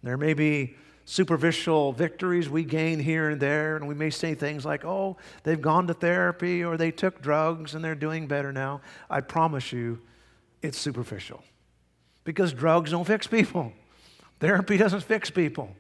[0.03, 4.65] There may be superficial victories we gain here and there, and we may say things
[4.65, 8.81] like, oh, they've gone to therapy or they took drugs and they're doing better now.
[9.09, 10.01] I promise you,
[10.63, 11.43] it's superficial
[12.25, 13.73] because drugs don't fix people.
[14.39, 15.75] Therapy doesn't fix people.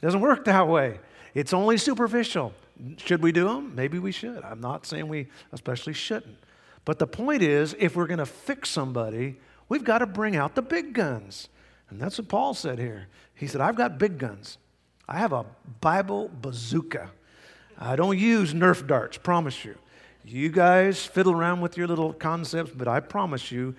[0.00, 1.00] It doesn't work that way.
[1.34, 2.52] It's only superficial.
[2.96, 3.74] Should we do them?
[3.74, 4.42] Maybe we should.
[4.42, 6.36] I'm not saying we especially shouldn't.
[6.84, 9.36] But the point is, if we're going to fix somebody,
[9.68, 11.48] we've got to bring out the big guns.
[11.90, 13.08] And that's what Paul said here.
[13.34, 14.58] He said, I've got big guns.
[15.08, 15.44] I have a
[15.80, 17.10] Bible bazooka.
[17.78, 19.76] I don't use Nerf darts, promise you.
[20.24, 23.74] You guys fiddle around with your little concepts, but I promise you,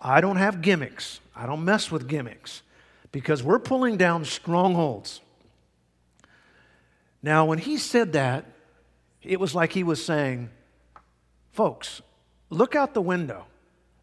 [0.00, 1.20] I don't have gimmicks.
[1.34, 2.62] I don't mess with gimmicks
[3.12, 5.20] because we're pulling down strongholds.
[7.22, 8.44] Now, when he said that,
[9.22, 10.50] it was like he was saying,
[11.52, 12.00] folks,
[12.50, 13.46] look out the window.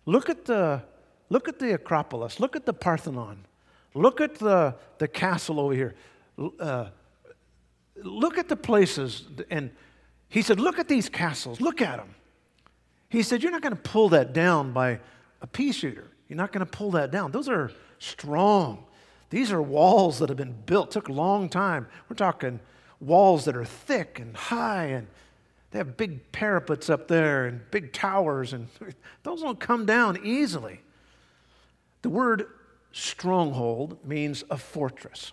[0.05, 0.83] Look at the,
[1.29, 2.39] look at the Acropolis.
[2.39, 3.45] Look at the Parthenon.
[3.93, 5.95] Look at the, the castle over here
[6.59, 6.87] uh,
[8.03, 9.25] look at the places.
[9.49, 9.71] And
[10.29, 11.61] he said, Look at these castles.
[11.61, 12.15] Look at them.
[13.09, 14.99] He said, You're not going to pull that down by
[15.45, 16.07] a pea shooter.
[16.27, 17.31] You're not going to pull that down.
[17.31, 18.83] Those are strong.
[19.29, 21.87] These are walls that have been built, took a long time.
[22.09, 22.59] We're talking
[22.99, 25.05] walls that are thick and high, and
[25.69, 28.69] they have big parapets up there and big towers, and
[29.23, 30.81] those don't come down easily.
[32.01, 32.47] The word
[32.91, 35.31] stronghold means a fortress.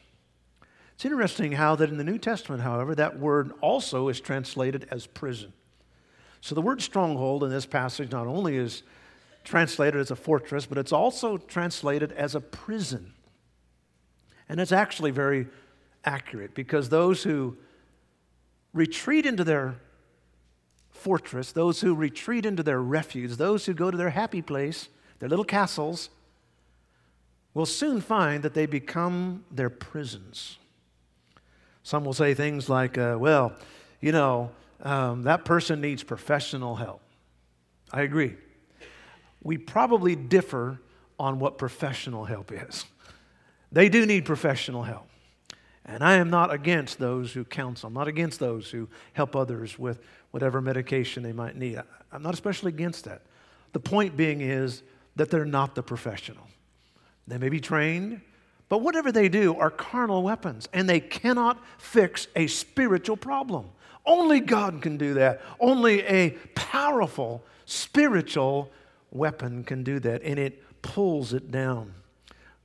[0.94, 5.06] It's interesting how that in the New Testament, however, that word also is translated as
[5.06, 5.54] prison.
[6.42, 8.82] So the word stronghold in this passage not only is
[9.44, 13.12] translated as a fortress, but it's also translated as a prison.
[14.48, 15.46] And it's actually very
[16.04, 17.56] accurate because those who
[18.72, 19.76] retreat into their
[20.90, 25.28] fortress, those who retreat into their refuge, those who go to their happy place, their
[25.28, 26.10] little castles,
[27.54, 30.58] will soon find that they become their prisons.
[31.82, 33.52] Some will say things like, uh, well,
[34.00, 34.50] you know,
[34.82, 37.02] um, that person needs professional help.
[37.92, 38.36] I agree.
[39.42, 40.80] We probably differ
[41.18, 42.84] on what professional help is.
[43.70, 45.08] They do need professional help.
[45.84, 47.88] And I am not against those who counsel.
[47.88, 50.00] I'm not against those who help others with
[50.30, 51.80] whatever medication they might need.
[52.12, 53.22] I'm not especially against that.
[53.72, 54.82] The point being is
[55.16, 56.46] that they're not the professional.
[57.26, 58.20] They may be trained,
[58.68, 63.70] but whatever they do are carnal weapons, and they cannot fix a spiritual problem.
[64.06, 65.42] Only God can do that.
[65.60, 68.70] Only a powerful spiritual
[69.12, 71.94] weapon can do that, and it pulls it down.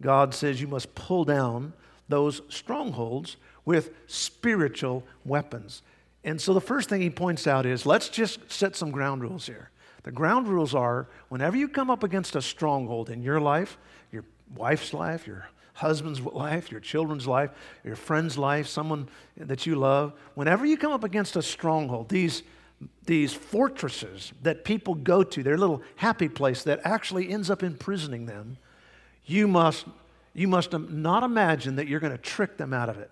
[0.02, 1.74] God says you must pull down
[2.10, 5.82] those strongholds with spiritual weapons.
[6.24, 9.46] And so the first thing he points out is let's just set some ground rules
[9.46, 9.70] here.
[10.04, 13.78] The ground rules are whenever you come up against a stronghold in your life,
[14.12, 14.24] your
[14.56, 17.52] wife's life, your husband's life, your children's life,
[17.84, 22.42] your friend's life, someone that you love, whenever you come up against a stronghold, these,
[23.06, 28.26] these fortresses that people go to, their little happy place that actually ends up imprisoning
[28.26, 28.58] them,
[29.26, 29.86] you must,
[30.34, 33.10] you must not imagine that you're going to trick them out of it.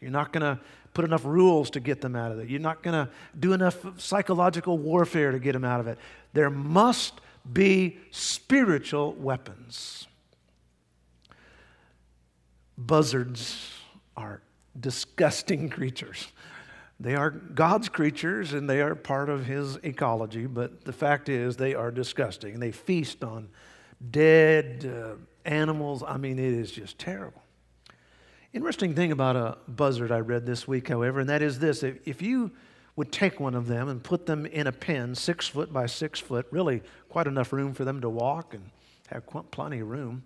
[0.00, 0.60] You're not going to
[0.94, 2.48] put enough rules to get them out of it.
[2.48, 5.98] You're not going to do enough psychological warfare to get them out of it.
[6.32, 10.06] There must be spiritual weapons.
[12.78, 13.70] Buzzards
[14.16, 14.42] are
[14.78, 16.28] disgusting creatures.
[16.98, 21.56] They are God's creatures and they are part of His ecology, but the fact is
[21.56, 22.58] they are disgusting.
[22.58, 23.48] They feast on
[24.10, 26.02] dead uh, animals.
[26.06, 27.42] I mean, it is just terrible.
[28.52, 32.22] Interesting thing about a buzzard I read this week, however, and that is this if
[32.22, 32.50] you
[32.96, 36.18] would take one of them and put them in a pen, six foot by six
[36.18, 38.70] foot, really quite enough room for them to walk and
[39.08, 40.24] have plenty of room,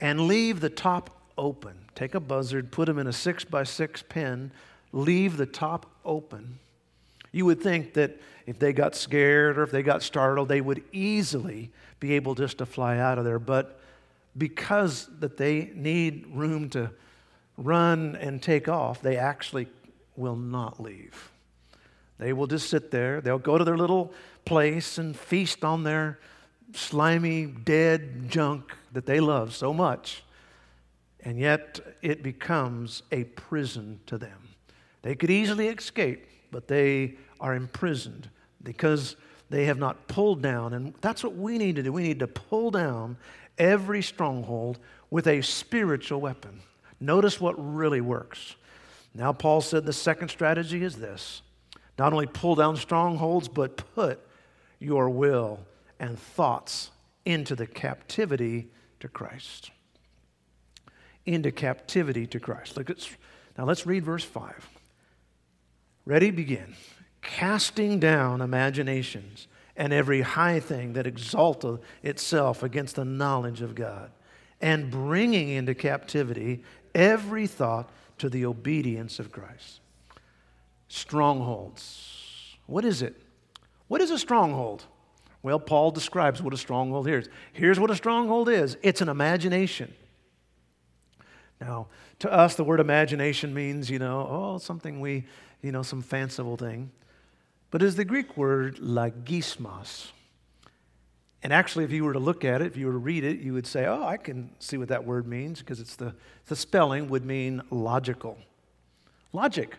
[0.00, 1.74] and leave the top open.
[1.94, 4.50] Take a buzzard, put him in a six by six pen,
[4.92, 6.58] leave the top open.
[7.32, 10.82] You would think that if they got scared or if they got startled, they would
[10.92, 13.38] easily be able just to fly out of there.
[13.38, 13.80] But
[14.36, 16.90] because that they need room to
[17.56, 19.68] run and take off, they actually
[20.16, 21.30] will not leave.
[22.18, 23.20] They will just sit there.
[23.20, 24.12] They'll go to their little
[24.44, 26.18] place and feast on their
[26.74, 30.22] slimy, dead junk that they love so much.
[31.20, 34.49] And yet it becomes a prison to them.
[35.02, 38.28] They could easily escape, but they are imprisoned
[38.62, 39.16] because
[39.48, 40.74] they have not pulled down.
[40.74, 41.92] And that's what we need to do.
[41.92, 43.16] We need to pull down
[43.58, 44.78] every stronghold
[45.10, 46.60] with a spiritual weapon.
[47.00, 48.56] Notice what really works.
[49.14, 51.42] Now, Paul said the second strategy is this
[51.98, 54.20] not only pull down strongholds, but put
[54.78, 55.60] your will
[55.98, 56.90] and thoughts
[57.26, 58.68] into the captivity
[59.00, 59.70] to Christ.
[61.26, 62.76] Into captivity to Christ.
[62.76, 63.06] Look at,
[63.58, 64.79] now let's read verse 5.
[66.10, 66.32] Ready?
[66.32, 66.74] Begin.
[67.22, 69.46] Casting down imaginations
[69.76, 74.10] and every high thing that exalteth itself against the knowledge of God,
[74.60, 76.64] and bringing into captivity
[76.96, 79.78] every thought to the obedience of Christ.
[80.88, 82.56] Strongholds.
[82.66, 83.14] What is it?
[83.86, 84.82] What is a stronghold?
[85.44, 87.28] Well, Paul describes what a stronghold is.
[87.52, 89.94] Here's what a stronghold is it's an imagination.
[91.60, 91.86] Now,
[92.20, 95.26] to us, the word imagination means, you know, oh, something we,
[95.62, 96.90] you know, some fanciful thing
[97.70, 100.10] but is the Greek word logismos.
[101.42, 103.38] And actually, if you were to look at it, if you were to read it,
[103.38, 106.14] you would say, oh, I can see what that word means because it's the,
[106.46, 108.36] the spelling would mean logical.
[109.32, 109.74] Logic.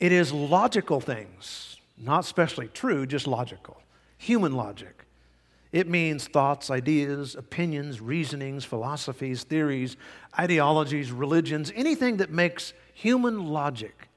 [0.00, 3.82] It is logical things, not specially true, just logical.
[4.18, 5.04] Human logic.
[5.72, 9.96] It means thoughts, ideas, opinions, reasonings, philosophies, theories,
[10.38, 14.08] ideologies, religions, anything that makes human logic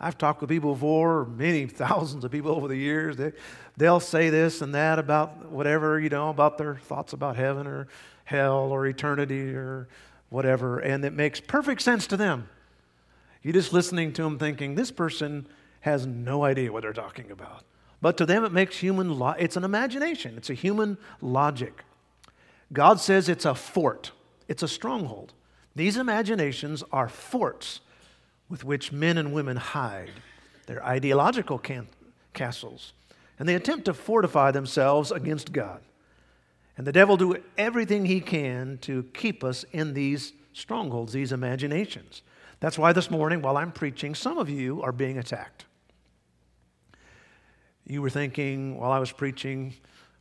[0.00, 3.16] I've talked with people before, many thousands of people over the years.
[3.16, 3.32] They,
[3.76, 7.88] they'll say this and that about whatever, you know, about their thoughts about heaven or
[8.24, 9.88] hell or eternity or
[10.28, 12.48] whatever, and it makes perfect sense to them.
[13.42, 15.46] You're just listening to them thinking, this person
[15.80, 17.64] has no idea what they're talking about.
[18.02, 21.84] But to them, it makes human, lo- it's an imagination, it's a human logic.
[22.72, 24.12] God says it's a fort,
[24.46, 25.32] it's a stronghold.
[25.74, 27.80] These imaginations are forts
[28.48, 30.10] with which men and women hide
[30.66, 31.88] their ideological can-
[32.32, 32.92] castles,
[33.38, 35.80] and they attempt to fortify themselves against God.
[36.76, 42.22] And the devil do everything he can to keep us in these strongholds, these imaginations.
[42.60, 45.64] That's why this morning, while I'm preaching, some of you are being attacked.
[47.86, 49.74] You were thinking while I was preaching,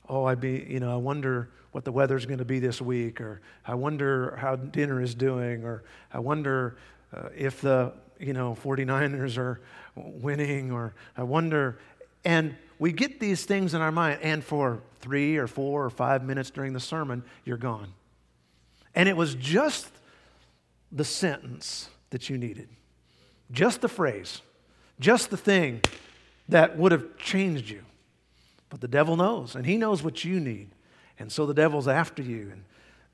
[0.08, 3.20] oh, I'd be, you know, I wonder what the weather's going to be this week,
[3.20, 6.78] or I wonder how dinner is doing, or I wonder
[7.13, 9.62] uh, if the you know, 49ers are
[9.95, 11.80] winning, or I wonder.
[12.25, 16.23] And we get these things in our mind, and for three or four or five
[16.23, 17.93] minutes during the sermon, you're gone.
[18.95, 19.89] And it was just
[20.91, 22.69] the sentence that you needed,
[23.51, 24.41] just the phrase,
[24.99, 25.82] just the thing
[26.49, 27.84] that would have changed you.
[28.69, 30.69] But the devil knows, and he knows what you need.
[31.19, 32.49] And so the devil's after you.
[32.51, 32.63] And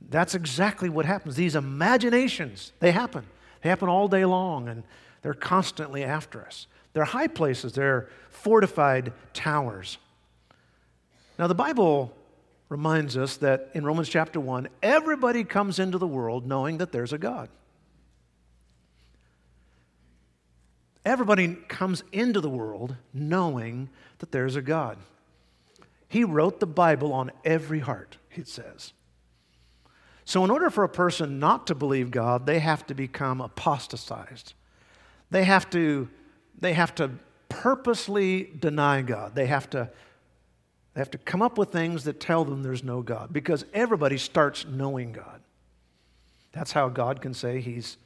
[0.09, 1.35] that's exactly what happens.
[1.35, 3.25] These imaginations, they happen.
[3.63, 4.83] They happen all day long, and
[5.21, 6.67] they're constantly after us.
[6.91, 9.97] They're high places, they're fortified towers.
[11.39, 12.13] Now, the Bible
[12.67, 17.13] reminds us that in Romans chapter 1, everybody comes into the world knowing that there's
[17.13, 17.49] a God.
[21.05, 23.89] Everybody comes into the world knowing
[24.19, 24.97] that there's a God.
[26.07, 28.93] He wrote the Bible on every heart, it says.
[30.25, 34.53] So, in order for a person not to believe God, they have to become apostatized.
[35.31, 36.09] They have to,
[36.59, 37.11] they have to
[37.49, 39.35] purposely deny God.
[39.35, 39.89] They have to,
[40.93, 44.17] they have to come up with things that tell them there's no God because everybody
[44.17, 45.41] starts knowing God.
[46.51, 47.97] That's how God can say he's,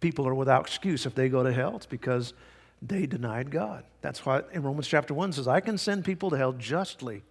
[0.00, 1.76] people are without excuse if they go to hell.
[1.76, 2.34] It's because
[2.82, 3.84] they denied God.
[4.02, 7.22] That's why in Romans chapter 1 says, I can send people to hell justly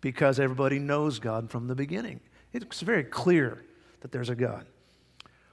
[0.00, 2.20] because everybody knows God from the beginning.
[2.54, 3.62] It's very clear
[4.00, 4.64] that there's a God.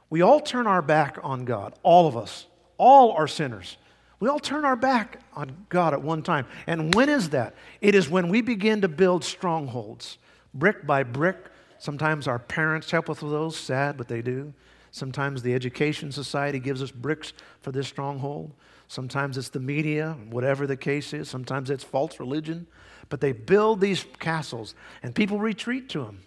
[0.10, 2.45] We all turn our back on God, all of us.
[2.78, 3.78] All are sinners.
[4.20, 6.45] We all turn our back on God at one time.
[6.68, 7.56] And when is that?
[7.80, 10.18] It is when we begin to build strongholds,
[10.54, 11.38] brick by brick.
[11.80, 14.54] Sometimes our parents help with those, sad, but they do.
[14.91, 18.52] Sometimes the education society gives us bricks for this stronghold.
[18.88, 21.30] Sometimes it's the media, whatever the case is.
[21.30, 22.68] Sometimes it's false religion.
[23.10, 26.20] But they build these castles and people retreat to them.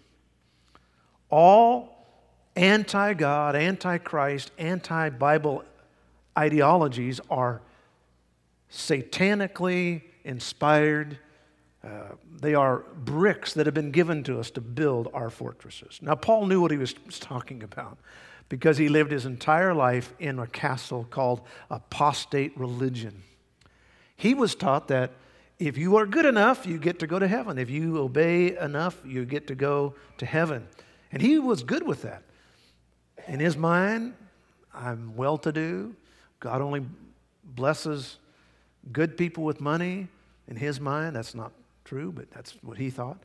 [1.37, 2.07] All
[2.55, 5.65] anti God, anti Christ, anti Bible
[6.39, 7.61] ideologies are
[8.71, 11.19] satanically inspired.
[11.83, 11.89] Uh,
[12.41, 15.99] they are bricks that have been given to us to build our fortresses.
[16.01, 17.99] Now, Paul knew what he was talking about
[18.49, 23.25] because he lived his entire life in a castle called apostate religion.
[24.15, 25.11] He was taught that
[25.59, 27.59] if you are good enough, you get to go to heaven.
[27.59, 30.69] If you obey enough, you get to go to heaven.
[31.15, 32.25] And he was good with that.
[33.29, 34.15] In his mind,
[34.75, 35.95] I'm well to do.
[36.41, 36.85] God only
[37.45, 38.19] blesses
[38.93, 40.09] good people with money.
[40.49, 41.53] In his mind, that's not
[41.85, 43.19] true, but that's what he thought.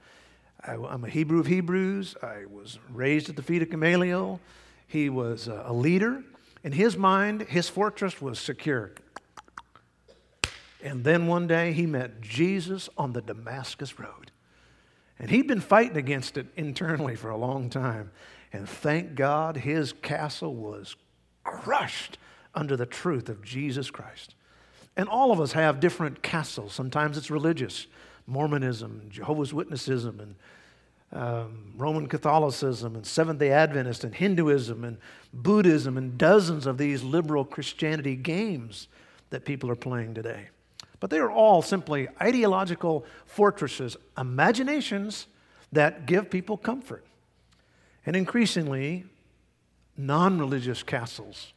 [0.63, 2.15] I, am a Hebrew of Hebrews.
[2.21, 4.39] I was raised at the feet of Gamaliel.
[4.87, 6.23] He was a leader.
[6.63, 8.91] In his mind, his fortress was secure.
[10.83, 14.28] And then one day he met Jesus on the Damascus Road.
[15.19, 18.11] And he'd been fighting against it internally for a long time.
[18.53, 20.95] And thank God his castle was
[21.43, 22.17] crushed
[22.55, 24.35] under the truth of Jesus Christ.
[24.95, 26.73] And all of us have different castles.
[26.73, 27.87] Sometimes it's religious,
[28.27, 30.35] Mormonism, Jehovah's Witnessism, and
[31.11, 34.97] um, Roman Catholicism and Seventh day Adventist and Hinduism and
[35.33, 38.87] Buddhism and dozens of these liberal Christianity games
[39.31, 40.49] that people are playing today.
[40.99, 45.27] But they are all simply ideological fortresses, imaginations
[45.71, 47.05] that give people comfort.
[48.05, 49.05] And increasingly,
[49.97, 51.53] non religious castles,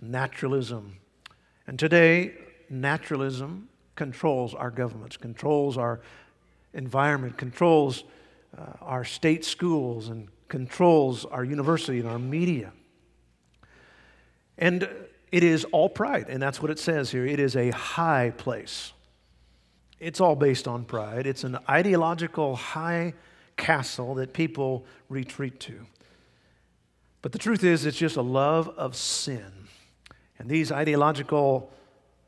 [0.00, 0.98] naturalism.
[1.66, 2.34] And today,
[2.68, 6.00] naturalism controls our governments, controls our
[6.74, 8.04] environment, controls
[8.56, 12.72] uh, our state schools and controls our university and our media.
[14.58, 14.88] And
[15.32, 17.26] it is all pride, and that's what it says here.
[17.26, 18.92] It is a high place.
[19.98, 21.26] It's all based on pride.
[21.26, 23.14] It's an ideological high
[23.56, 25.86] castle that people retreat to.
[27.22, 29.50] But the truth is, it's just a love of sin.
[30.38, 31.72] And these ideological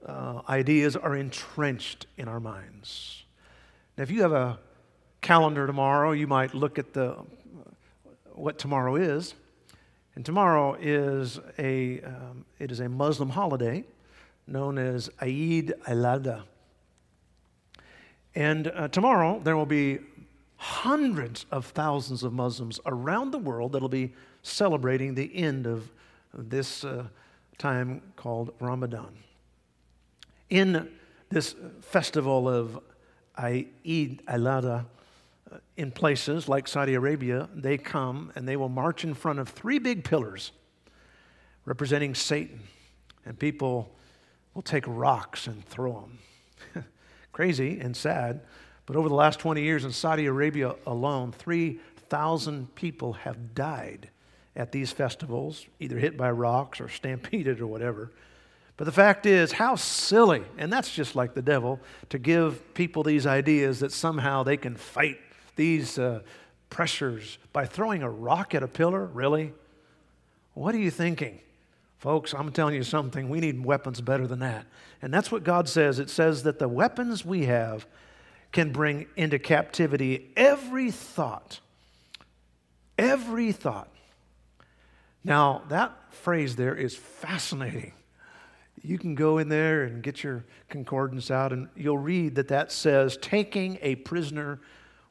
[0.05, 3.25] uh, ideas are entrenched in our minds.
[3.97, 4.59] Now, if you have a
[5.21, 7.17] calendar tomorrow, you might look at the,
[8.33, 9.35] what tomorrow is.
[10.19, 13.85] And tomorrow is a, um, it is a Muslim holiday
[14.49, 16.43] known as Eid al-Adha.
[18.35, 20.01] And uh, tomorrow there will be
[20.57, 24.13] hundreds of thousands of Muslims around the world that'll be
[24.43, 25.89] celebrating the end of
[26.35, 27.05] this uh,
[27.57, 29.15] time called Ramadan.
[30.51, 30.89] In
[31.31, 32.81] this festival of
[33.37, 34.85] Eid al-Adha,
[35.51, 39.49] Uh, in places like Saudi Arabia, they come and they will march in front of
[39.49, 40.53] three big pillars
[41.65, 42.61] representing Satan.
[43.25, 43.91] And people
[44.55, 46.09] will take rocks and throw
[46.75, 46.85] them.
[47.33, 48.41] Crazy and sad.
[48.87, 54.11] But over the last 20 years in Saudi Arabia alone, 3,000 people have died
[54.57, 58.11] at these festivals, either hit by rocks or stampeded or whatever.
[58.77, 61.81] But the fact is, how silly, and that's just like the devil,
[62.11, 65.19] to give people these ideas that somehow they can fight
[65.59, 66.21] these uh,
[66.71, 69.05] pressures by throwing a rock at a pillar?
[69.05, 69.53] Really?
[70.55, 71.41] What are you thinking?
[71.99, 73.29] Folks, I'm telling you something.
[73.29, 74.65] We need weapons better than that.
[75.03, 75.99] And that's what God says.
[75.99, 77.87] It says that the weapons we have
[78.53, 81.61] can bring into captivity every thought.
[82.97, 83.91] Every thought.
[85.25, 87.93] Now, that phrase there is fascinating.
[88.83, 92.71] You can go in there and get your concordance out, and you'll read that that
[92.71, 94.61] says, taking a prisoner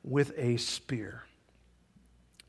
[0.08, 1.24] with a spear.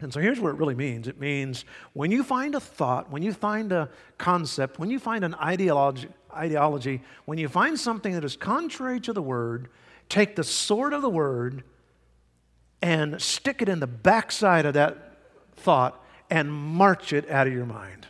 [0.01, 3.23] And so here's what it really means it means when you find a thought, when
[3.23, 8.25] you find a concept, when you find an ideology, ideology, when you find something that
[8.25, 9.69] is contrary to the word,
[10.09, 11.65] take the sword of the word
[12.81, 15.17] and stick it in the backside of that
[15.57, 18.07] thought and march it out of your mind.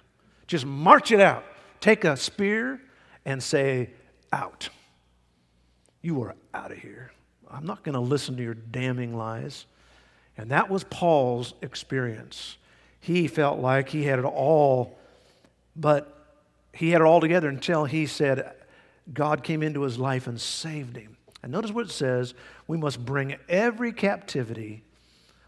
[0.47, 1.45] Just march it out.
[1.81, 2.81] Take a spear
[3.25, 3.91] and say,
[4.33, 4.69] out.
[6.03, 7.13] You are out of here.
[7.51, 9.67] I'm not going to listen to your damning lies.
[10.37, 12.57] And that was Paul's experience.
[13.01, 14.99] He felt like he had it all,
[15.75, 16.15] but
[16.73, 18.55] he had it all together until he said
[19.13, 21.17] God came into his life and saved him.
[21.43, 22.35] And notice what it says
[22.67, 24.83] we must bring every captivity,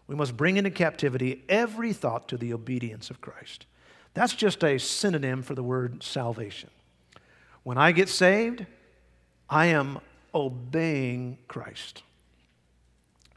[0.07, 3.65] we must bring into captivity every thought to the obedience of Christ.
[4.13, 6.69] That's just a synonym for the word salvation.
[7.63, 8.65] When I get saved,
[9.49, 9.99] I am
[10.33, 12.03] obeying Christ.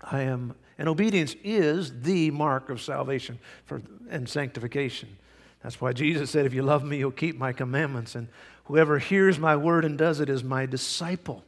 [0.03, 5.17] I am, and obedience is the mark of salvation for, and sanctification.
[5.63, 8.15] That's why Jesus said, If you love me, you'll keep my commandments.
[8.15, 8.29] And
[8.65, 11.43] whoever hears my word and does it is my disciple.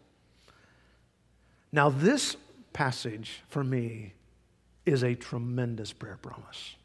[1.70, 2.36] Now, this
[2.72, 4.14] passage for me
[4.86, 6.76] is a tremendous prayer promise.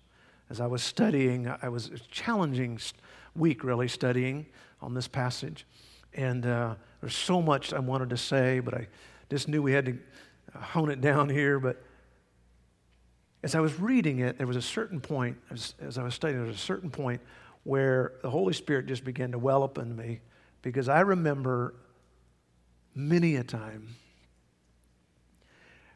[0.49, 2.79] As I was studying, I was a challenging
[3.35, 4.45] week really studying
[4.81, 5.65] on this passage.
[6.13, 8.87] And uh, there's so much I wanted to say, but I
[9.29, 9.97] just knew we had to
[10.57, 11.59] hone it down here.
[11.59, 11.81] But
[13.43, 16.39] as I was reading it, there was a certain point, as, as I was studying,
[16.39, 17.21] there was a certain point
[17.63, 20.19] where the Holy Spirit just began to well up in me
[20.61, 21.73] because I remember
[22.93, 23.95] many a time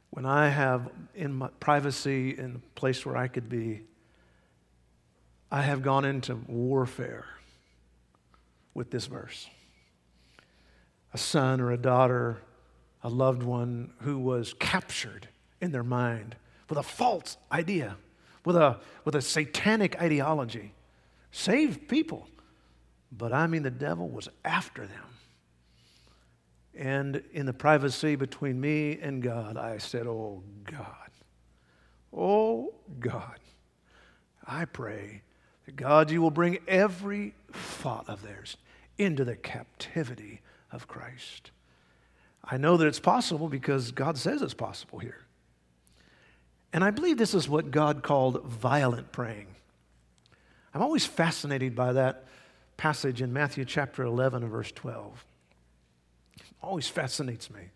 [0.10, 3.82] when I have in my privacy in a place where I could be,
[5.52, 7.26] I have gone into warfare
[8.74, 9.50] with this verse.
[11.16, 12.42] A son or a daughter,
[13.02, 15.30] a loved one who was captured
[15.62, 16.36] in their mind
[16.68, 17.96] with a false idea,
[18.44, 20.74] with a, with a satanic ideology.
[21.32, 22.28] Saved people,
[23.14, 25.06] but I mean, the devil was after them.
[26.78, 31.12] And in the privacy between me and God, I said, Oh God,
[32.12, 33.40] oh God,
[34.46, 35.22] I pray
[35.66, 38.58] that God, you will bring every thought of theirs
[38.98, 40.42] into the captivity
[40.76, 41.52] of Christ.
[42.44, 45.22] I know that it's possible because God says it's possible here.
[46.72, 49.48] And I believe this is what God called violent praying.
[50.74, 52.26] I'm always fascinated by that
[52.78, 55.26] passage in Matthew chapter 11 and verse 12
[56.38, 57.70] It always fascinates me.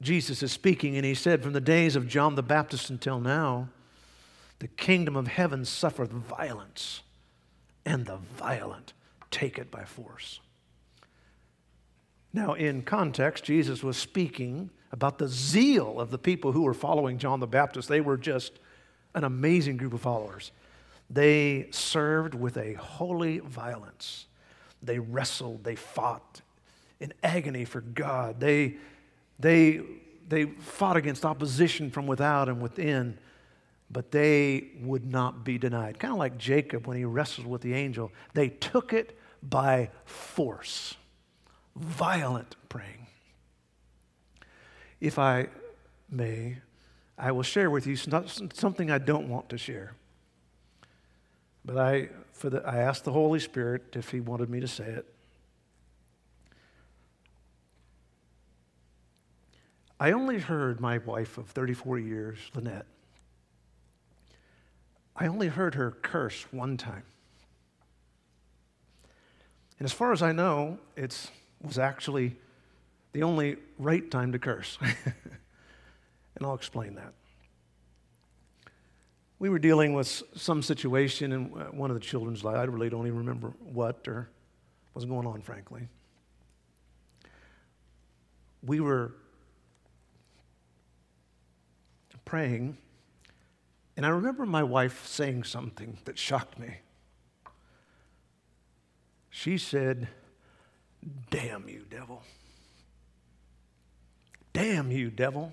[0.00, 3.68] Jesus is speaking, and he said, From the days of John the Baptist until now,
[4.58, 7.02] the kingdom of heaven suffereth violence,
[7.84, 8.94] and the violent
[9.30, 10.40] take it by force.
[12.34, 17.16] Now, in context, Jesus was speaking about the zeal of the people who were following
[17.16, 17.88] John the Baptist.
[17.88, 18.58] They were just
[19.14, 20.50] an amazing group of followers.
[21.08, 24.26] They served with a holy violence.
[24.82, 26.40] They wrestled, they fought,
[26.98, 28.40] in agony for God.
[28.40, 28.78] They,
[29.38, 29.82] they,
[30.28, 33.16] they fought against opposition from without and within,
[33.92, 36.00] but they would not be denied.
[36.00, 38.10] Kind of like Jacob when he wrestled with the angel.
[38.32, 40.96] They took it by force,
[41.76, 43.06] violent praying.
[45.00, 45.48] If I
[46.10, 46.58] may,
[47.18, 49.94] I will share with you something I don't want to share.
[51.64, 54.84] But I, for the, I asked the Holy Spirit if He wanted me to say
[54.84, 55.06] it.
[59.98, 62.86] I only heard my wife of 34 years, Lynette,
[65.16, 67.04] I only heard her curse one time.
[69.78, 71.30] And as far as I know, it
[71.64, 72.36] was actually
[73.12, 74.78] the only right time to curse.
[75.06, 77.14] and I'll explain that.
[79.38, 82.56] We were dealing with some situation in uh, one of the children's life.
[82.56, 84.28] I really don't even remember what or
[84.92, 85.88] what was going on, frankly.
[88.62, 89.12] We were
[92.24, 92.78] praying,
[93.96, 96.78] and I remember my wife saying something that shocked me.
[99.28, 100.08] She said,
[101.30, 102.22] Damn you, devil.
[104.52, 105.52] Damn you, devil.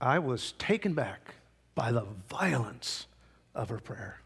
[0.00, 1.34] I was taken back
[1.74, 3.06] by the violence
[3.54, 4.20] of her prayer.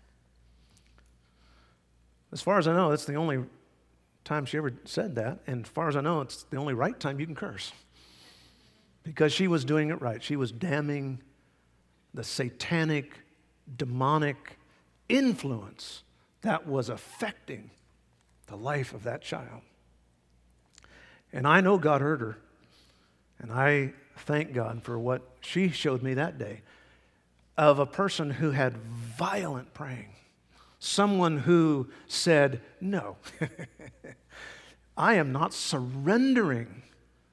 [2.33, 3.45] As far as I know, that's the only
[4.25, 5.39] time she ever said that.
[5.47, 7.73] And as far as I know, it's the only right time you can curse
[9.03, 10.23] because she was doing it right.
[10.23, 11.21] She was damning
[12.13, 13.19] the satanic,
[13.77, 14.59] demonic
[15.09, 16.03] influence
[16.43, 17.71] that was affecting
[18.47, 19.63] the life of that child.
[21.33, 22.39] And I know God heard her.
[23.39, 26.63] And I thank God for what she showed me that day
[27.57, 30.11] of a person who had violent praying.
[30.79, 33.17] Someone who said, No,
[34.97, 36.83] I am not surrendering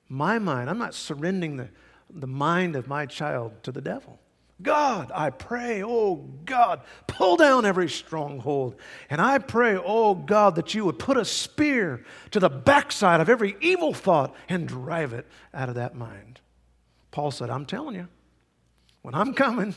[0.10, 0.70] my mind.
[0.70, 1.70] I'm not surrendering the,
[2.10, 4.20] the mind of my child to the devil.
[4.62, 8.76] God, I pray, oh God, pull down every stronghold.
[9.10, 13.30] And I pray, oh God, that you would put a spear to the backside of
[13.30, 16.40] every evil thought and drive it out of that mind.
[17.12, 18.08] Paul said, I'm telling you,
[19.02, 19.76] when I'm coming,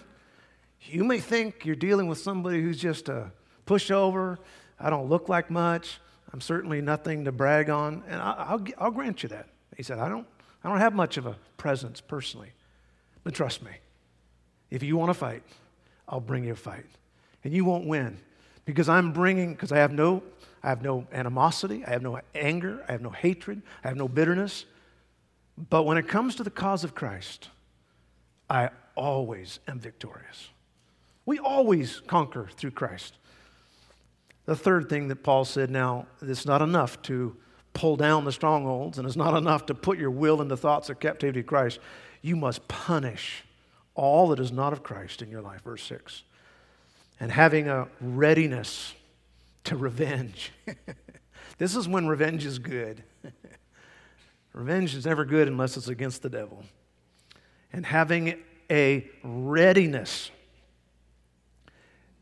[0.83, 3.33] you may think you're dealing with somebody who's just a
[3.67, 4.39] pushover,
[4.79, 6.01] I don't look like much,
[6.33, 9.49] I'm certainly nothing to brag on, and I, will I'll grant you that.
[9.77, 10.27] He said, I don't,
[10.63, 12.53] I don't have much of a presence personally,
[13.23, 13.71] but trust me,
[14.75, 15.45] if you want to fight,
[16.09, 16.87] I'll bring you a fight.
[17.45, 18.19] And you won't win
[18.65, 20.23] because I'm bringing, because I have no,
[20.65, 24.09] I have no animosity, I have no anger, I have no hatred, I have no
[24.09, 24.65] bitterness.
[25.57, 27.51] But when it comes to the cause of Christ,
[28.51, 30.49] I always am victorious.
[31.25, 33.15] We always conquer through Christ.
[34.47, 37.37] The third thing that Paul said now, it's not enough to
[37.75, 40.99] pull down the strongholds, and it's not enough to put your will into thoughts of
[40.99, 41.79] captivity to Christ.
[42.23, 43.45] You must punish
[43.95, 45.63] all that is not of Christ in your life.
[45.63, 46.23] Verse 6.
[47.21, 48.95] And having a readiness
[49.65, 50.53] to revenge.
[51.59, 53.03] this is when revenge is good.
[54.53, 56.65] revenge is never good unless it's against the devil.
[57.73, 60.31] And having a readiness.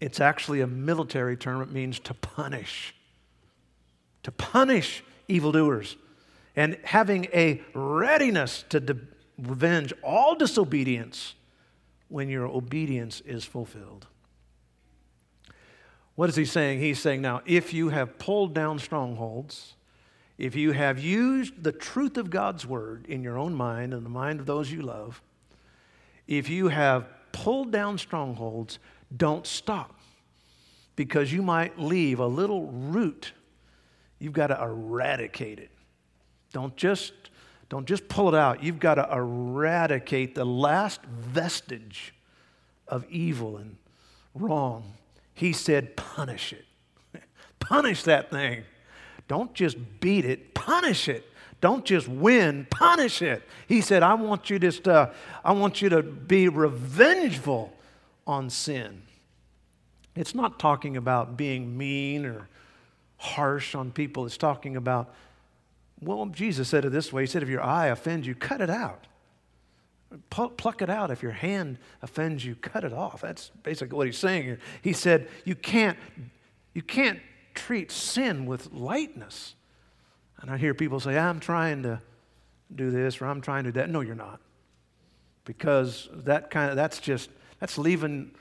[0.01, 1.63] It's actually a military term.
[1.63, 2.95] It means to punish.
[4.25, 5.97] To punish evildoers.
[6.55, 8.99] And having a readiness to de-
[9.39, 11.35] revenge all disobedience
[12.13, 14.07] when your obedience is fulfilled.
[16.15, 16.81] What is he saying?
[16.81, 19.75] He's saying now, if you have pulled down strongholds,
[20.37, 24.11] if you have used the truth of God's word in your own mind and the
[24.11, 25.23] mind of those you love,
[26.27, 28.79] if you have pulled down strongholds,
[29.17, 29.99] don't stop
[30.97, 33.33] because you might leave a little root.
[34.19, 35.71] You've got to eradicate it.
[36.53, 37.15] Don't just,
[37.73, 38.63] don't just pull it out.
[38.63, 42.13] You've got to eradicate the last vestige
[42.87, 43.79] of evil and
[44.35, 44.93] wrong.
[45.33, 46.67] He said, punish it.
[47.61, 48.65] punish that thing.
[49.27, 51.27] Don't just beat it, punish it.
[51.63, 53.43] Don't just win, punish it.
[53.67, 55.09] He said, I want you just uh,
[55.43, 57.73] I want you to be revengeful
[58.27, 59.01] on sin.
[60.15, 62.51] It's not talking about being mean or
[63.17, 64.27] harsh on people.
[64.27, 65.15] It's talking about,
[66.03, 67.23] well, Jesus said it this way.
[67.23, 69.07] He said, if your eye offends you, cut it out.
[70.31, 71.11] Pluck it out.
[71.11, 73.23] If your hand offends you, cut it off.
[73.23, 74.59] That's basically what he's saying here.
[74.83, 75.97] He said, you can't,
[76.75, 77.21] you can't
[77.55, 79.55] treat sin with lightness.
[80.41, 82.01] And I hear people say, I'm trying to
[82.75, 83.89] do this or I'm trying to do that.
[83.89, 84.41] No, you're not.
[85.45, 88.33] Because that kind of, that's just, that's leaving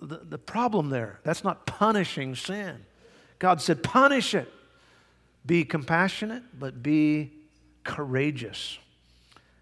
[0.00, 1.20] the, the problem there.
[1.24, 2.84] That's not punishing sin.
[3.38, 4.52] God said, punish it.
[5.48, 7.32] Be compassionate, but be
[7.82, 8.78] courageous.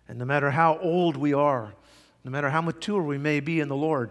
[0.08, 1.72] And no matter how old we are,
[2.24, 4.10] no matter how mature we may be in the Lord,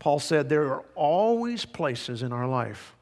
[0.00, 2.96] Paul said there are always places in our life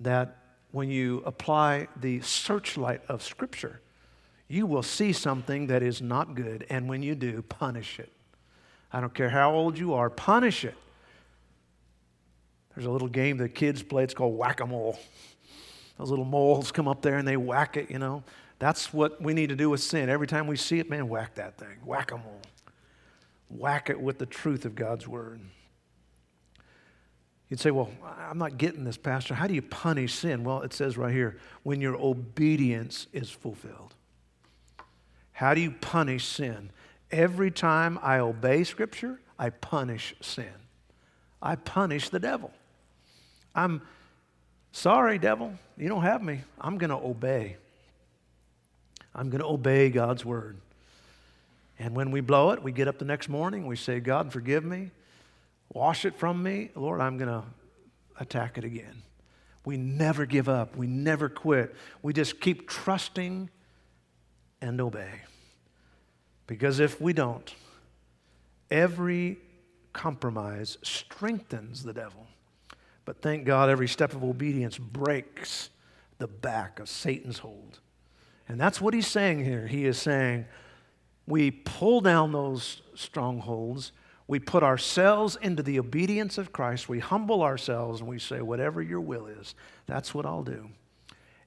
[0.00, 0.36] that
[0.72, 3.80] when you apply the searchlight of Scripture,
[4.46, 6.66] you will see something that is not good.
[6.68, 8.12] And when you do, punish it.
[8.92, 10.74] I don't care how old you are, punish it.
[12.74, 14.98] There's a little game that kids play, it's called whack a mole.
[16.02, 18.24] Those little moles come up there and they whack it, you know.
[18.58, 20.08] That's what we need to do with sin.
[20.08, 21.76] Every time we see it, man, whack that thing.
[21.84, 22.40] Whack a mole.
[23.48, 25.40] Whack it with the truth of God's word.
[27.48, 27.88] You'd say, Well,
[28.18, 29.34] I'm not getting this, Pastor.
[29.34, 30.42] How do you punish sin?
[30.42, 33.94] Well, it says right here when your obedience is fulfilled.
[35.30, 36.70] How do you punish sin?
[37.12, 40.66] Every time I obey Scripture, I punish sin.
[41.40, 42.50] I punish the devil.
[43.54, 43.82] I'm
[44.72, 46.40] sorry, devil, you don't have me.
[46.60, 47.56] I'm going to obey.
[49.14, 50.56] I'm going to obey God's word.
[51.78, 54.64] And when we blow it, we get up the next morning, we say, God, forgive
[54.64, 54.90] me.
[55.72, 56.70] Wash it from me.
[56.74, 57.44] Lord, I'm going to
[58.20, 59.02] attack it again.
[59.64, 60.76] We never give up.
[60.76, 61.74] We never quit.
[62.02, 63.48] We just keep trusting
[64.60, 65.22] and obey.
[66.46, 67.54] Because if we don't,
[68.70, 69.38] every
[69.92, 72.26] compromise strengthens the devil.
[73.04, 75.70] But thank God, every step of obedience breaks
[76.18, 77.80] the back of Satan's hold.
[78.48, 79.66] And that's what he's saying here.
[79.66, 80.46] He is saying,
[81.26, 83.92] we pull down those strongholds
[84.32, 86.88] we put ourselves into the obedience of Christ.
[86.88, 89.54] We humble ourselves and we say, Whatever your will is,
[89.86, 90.70] that's what I'll do.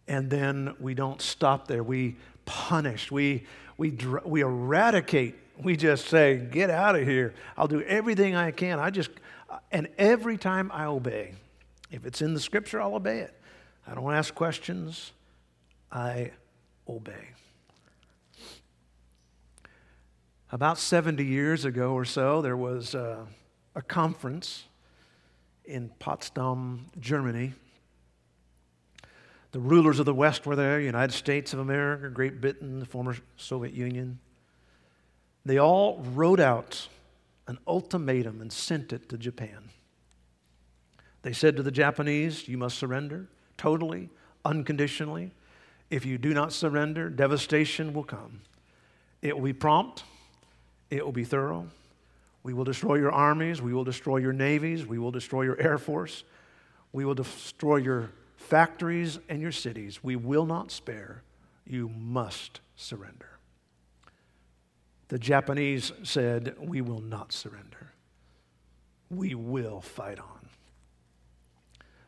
[0.08, 1.84] And then we don't stop there.
[1.84, 3.48] We punish, we,
[3.78, 5.36] we, we eradicate.
[5.58, 7.34] We just say, Get out of here.
[7.58, 8.80] I'll do everything I can.
[8.80, 9.10] I just,
[9.72, 11.34] and every time I obey,
[11.96, 13.34] if it's in the scripture, I'll obey it.
[13.88, 15.14] I don't ask questions,
[15.92, 16.32] I
[16.88, 17.30] obey.
[20.52, 23.26] About 70 years ago or so, there was a,
[23.76, 24.66] a conference
[25.64, 27.54] in Potsdam, Germany.
[29.52, 33.16] The rulers of the West were there United States of America, Great Britain, the former
[33.38, 34.20] Soviet Union.
[35.46, 36.90] They all wrote out
[37.48, 39.70] an ultimatum and sent it to Japan.
[41.26, 43.26] They said to the Japanese, You must surrender
[43.58, 44.12] totally,
[44.46, 45.32] unconditionally.
[45.90, 48.42] If you do not surrender, devastation will come.
[49.24, 50.04] It will be prompt,
[50.92, 51.68] it will be thorough.
[52.44, 55.80] We will destroy your armies, we will destroy your navies, we will destroy your air
[55.80, 56.24] force,
[56.94, 60.04] we will destroy your factories and your cities.
[60.04, 61.24] We will not spare.
[61.66, 63.40] You must surrender.
[65.08, 67.94] The Japanese said, We will not surrender.
[69.10, 70.35] We will fight on.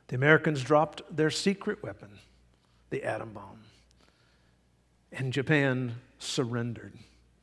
[0.07, 2.09] The Americans dropped their secret weapon,
[2.89, 3.59] the atom bomb.
[5.11, 6.93] And Japan surrendered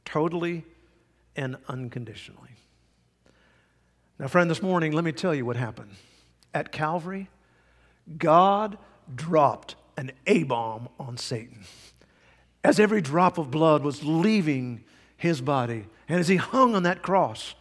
[0.05, 0.65] totally
[1.37, 2.51] and unconditionally.
[4.19, 5.91] Now, friend, this morning, let me tell you what happened.
[6.53, 7.29] At Calvary,
[8.17, 8.79] God
[9.15, 11.65] dropped an A bomb on Satan.
[12.63, 14.85] As every drop of blood was leaving
[15.17, 17.55] his body, and as he hung on that cross,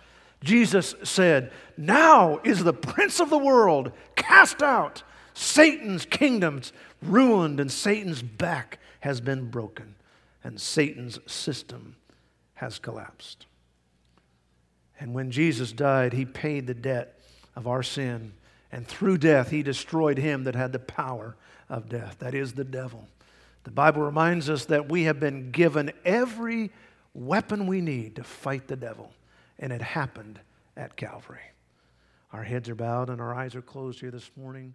[0.44, 5.02] Jesus said, Now is the prince of the world cast out.
[5.34, 9.96] Satan's kingdom's ruined, and Satan's back has been broken,
[10.44, 11.96] and Satan's system
[12.56, 13.48] has collapsed.
[15.00, 17.20] And when Jesus died, he paid the debt
[17.56, 18.34] of our sin.
[18.72, 21.36] And through death, he destroyed him that had the power
[21.70, 22.18] of death.
[22.20, 23.08] That is the devil.
[23.64, 26.72] The Bible reminds us that we have been given every
[27.14, 29.12] weapon we need to fight the devil.
[29.64, 30.41] And it happened
[30.76, 31.39] at Calvary.
[32.34, 34.74] Our heads are bowed and our eyes are closed here this morning.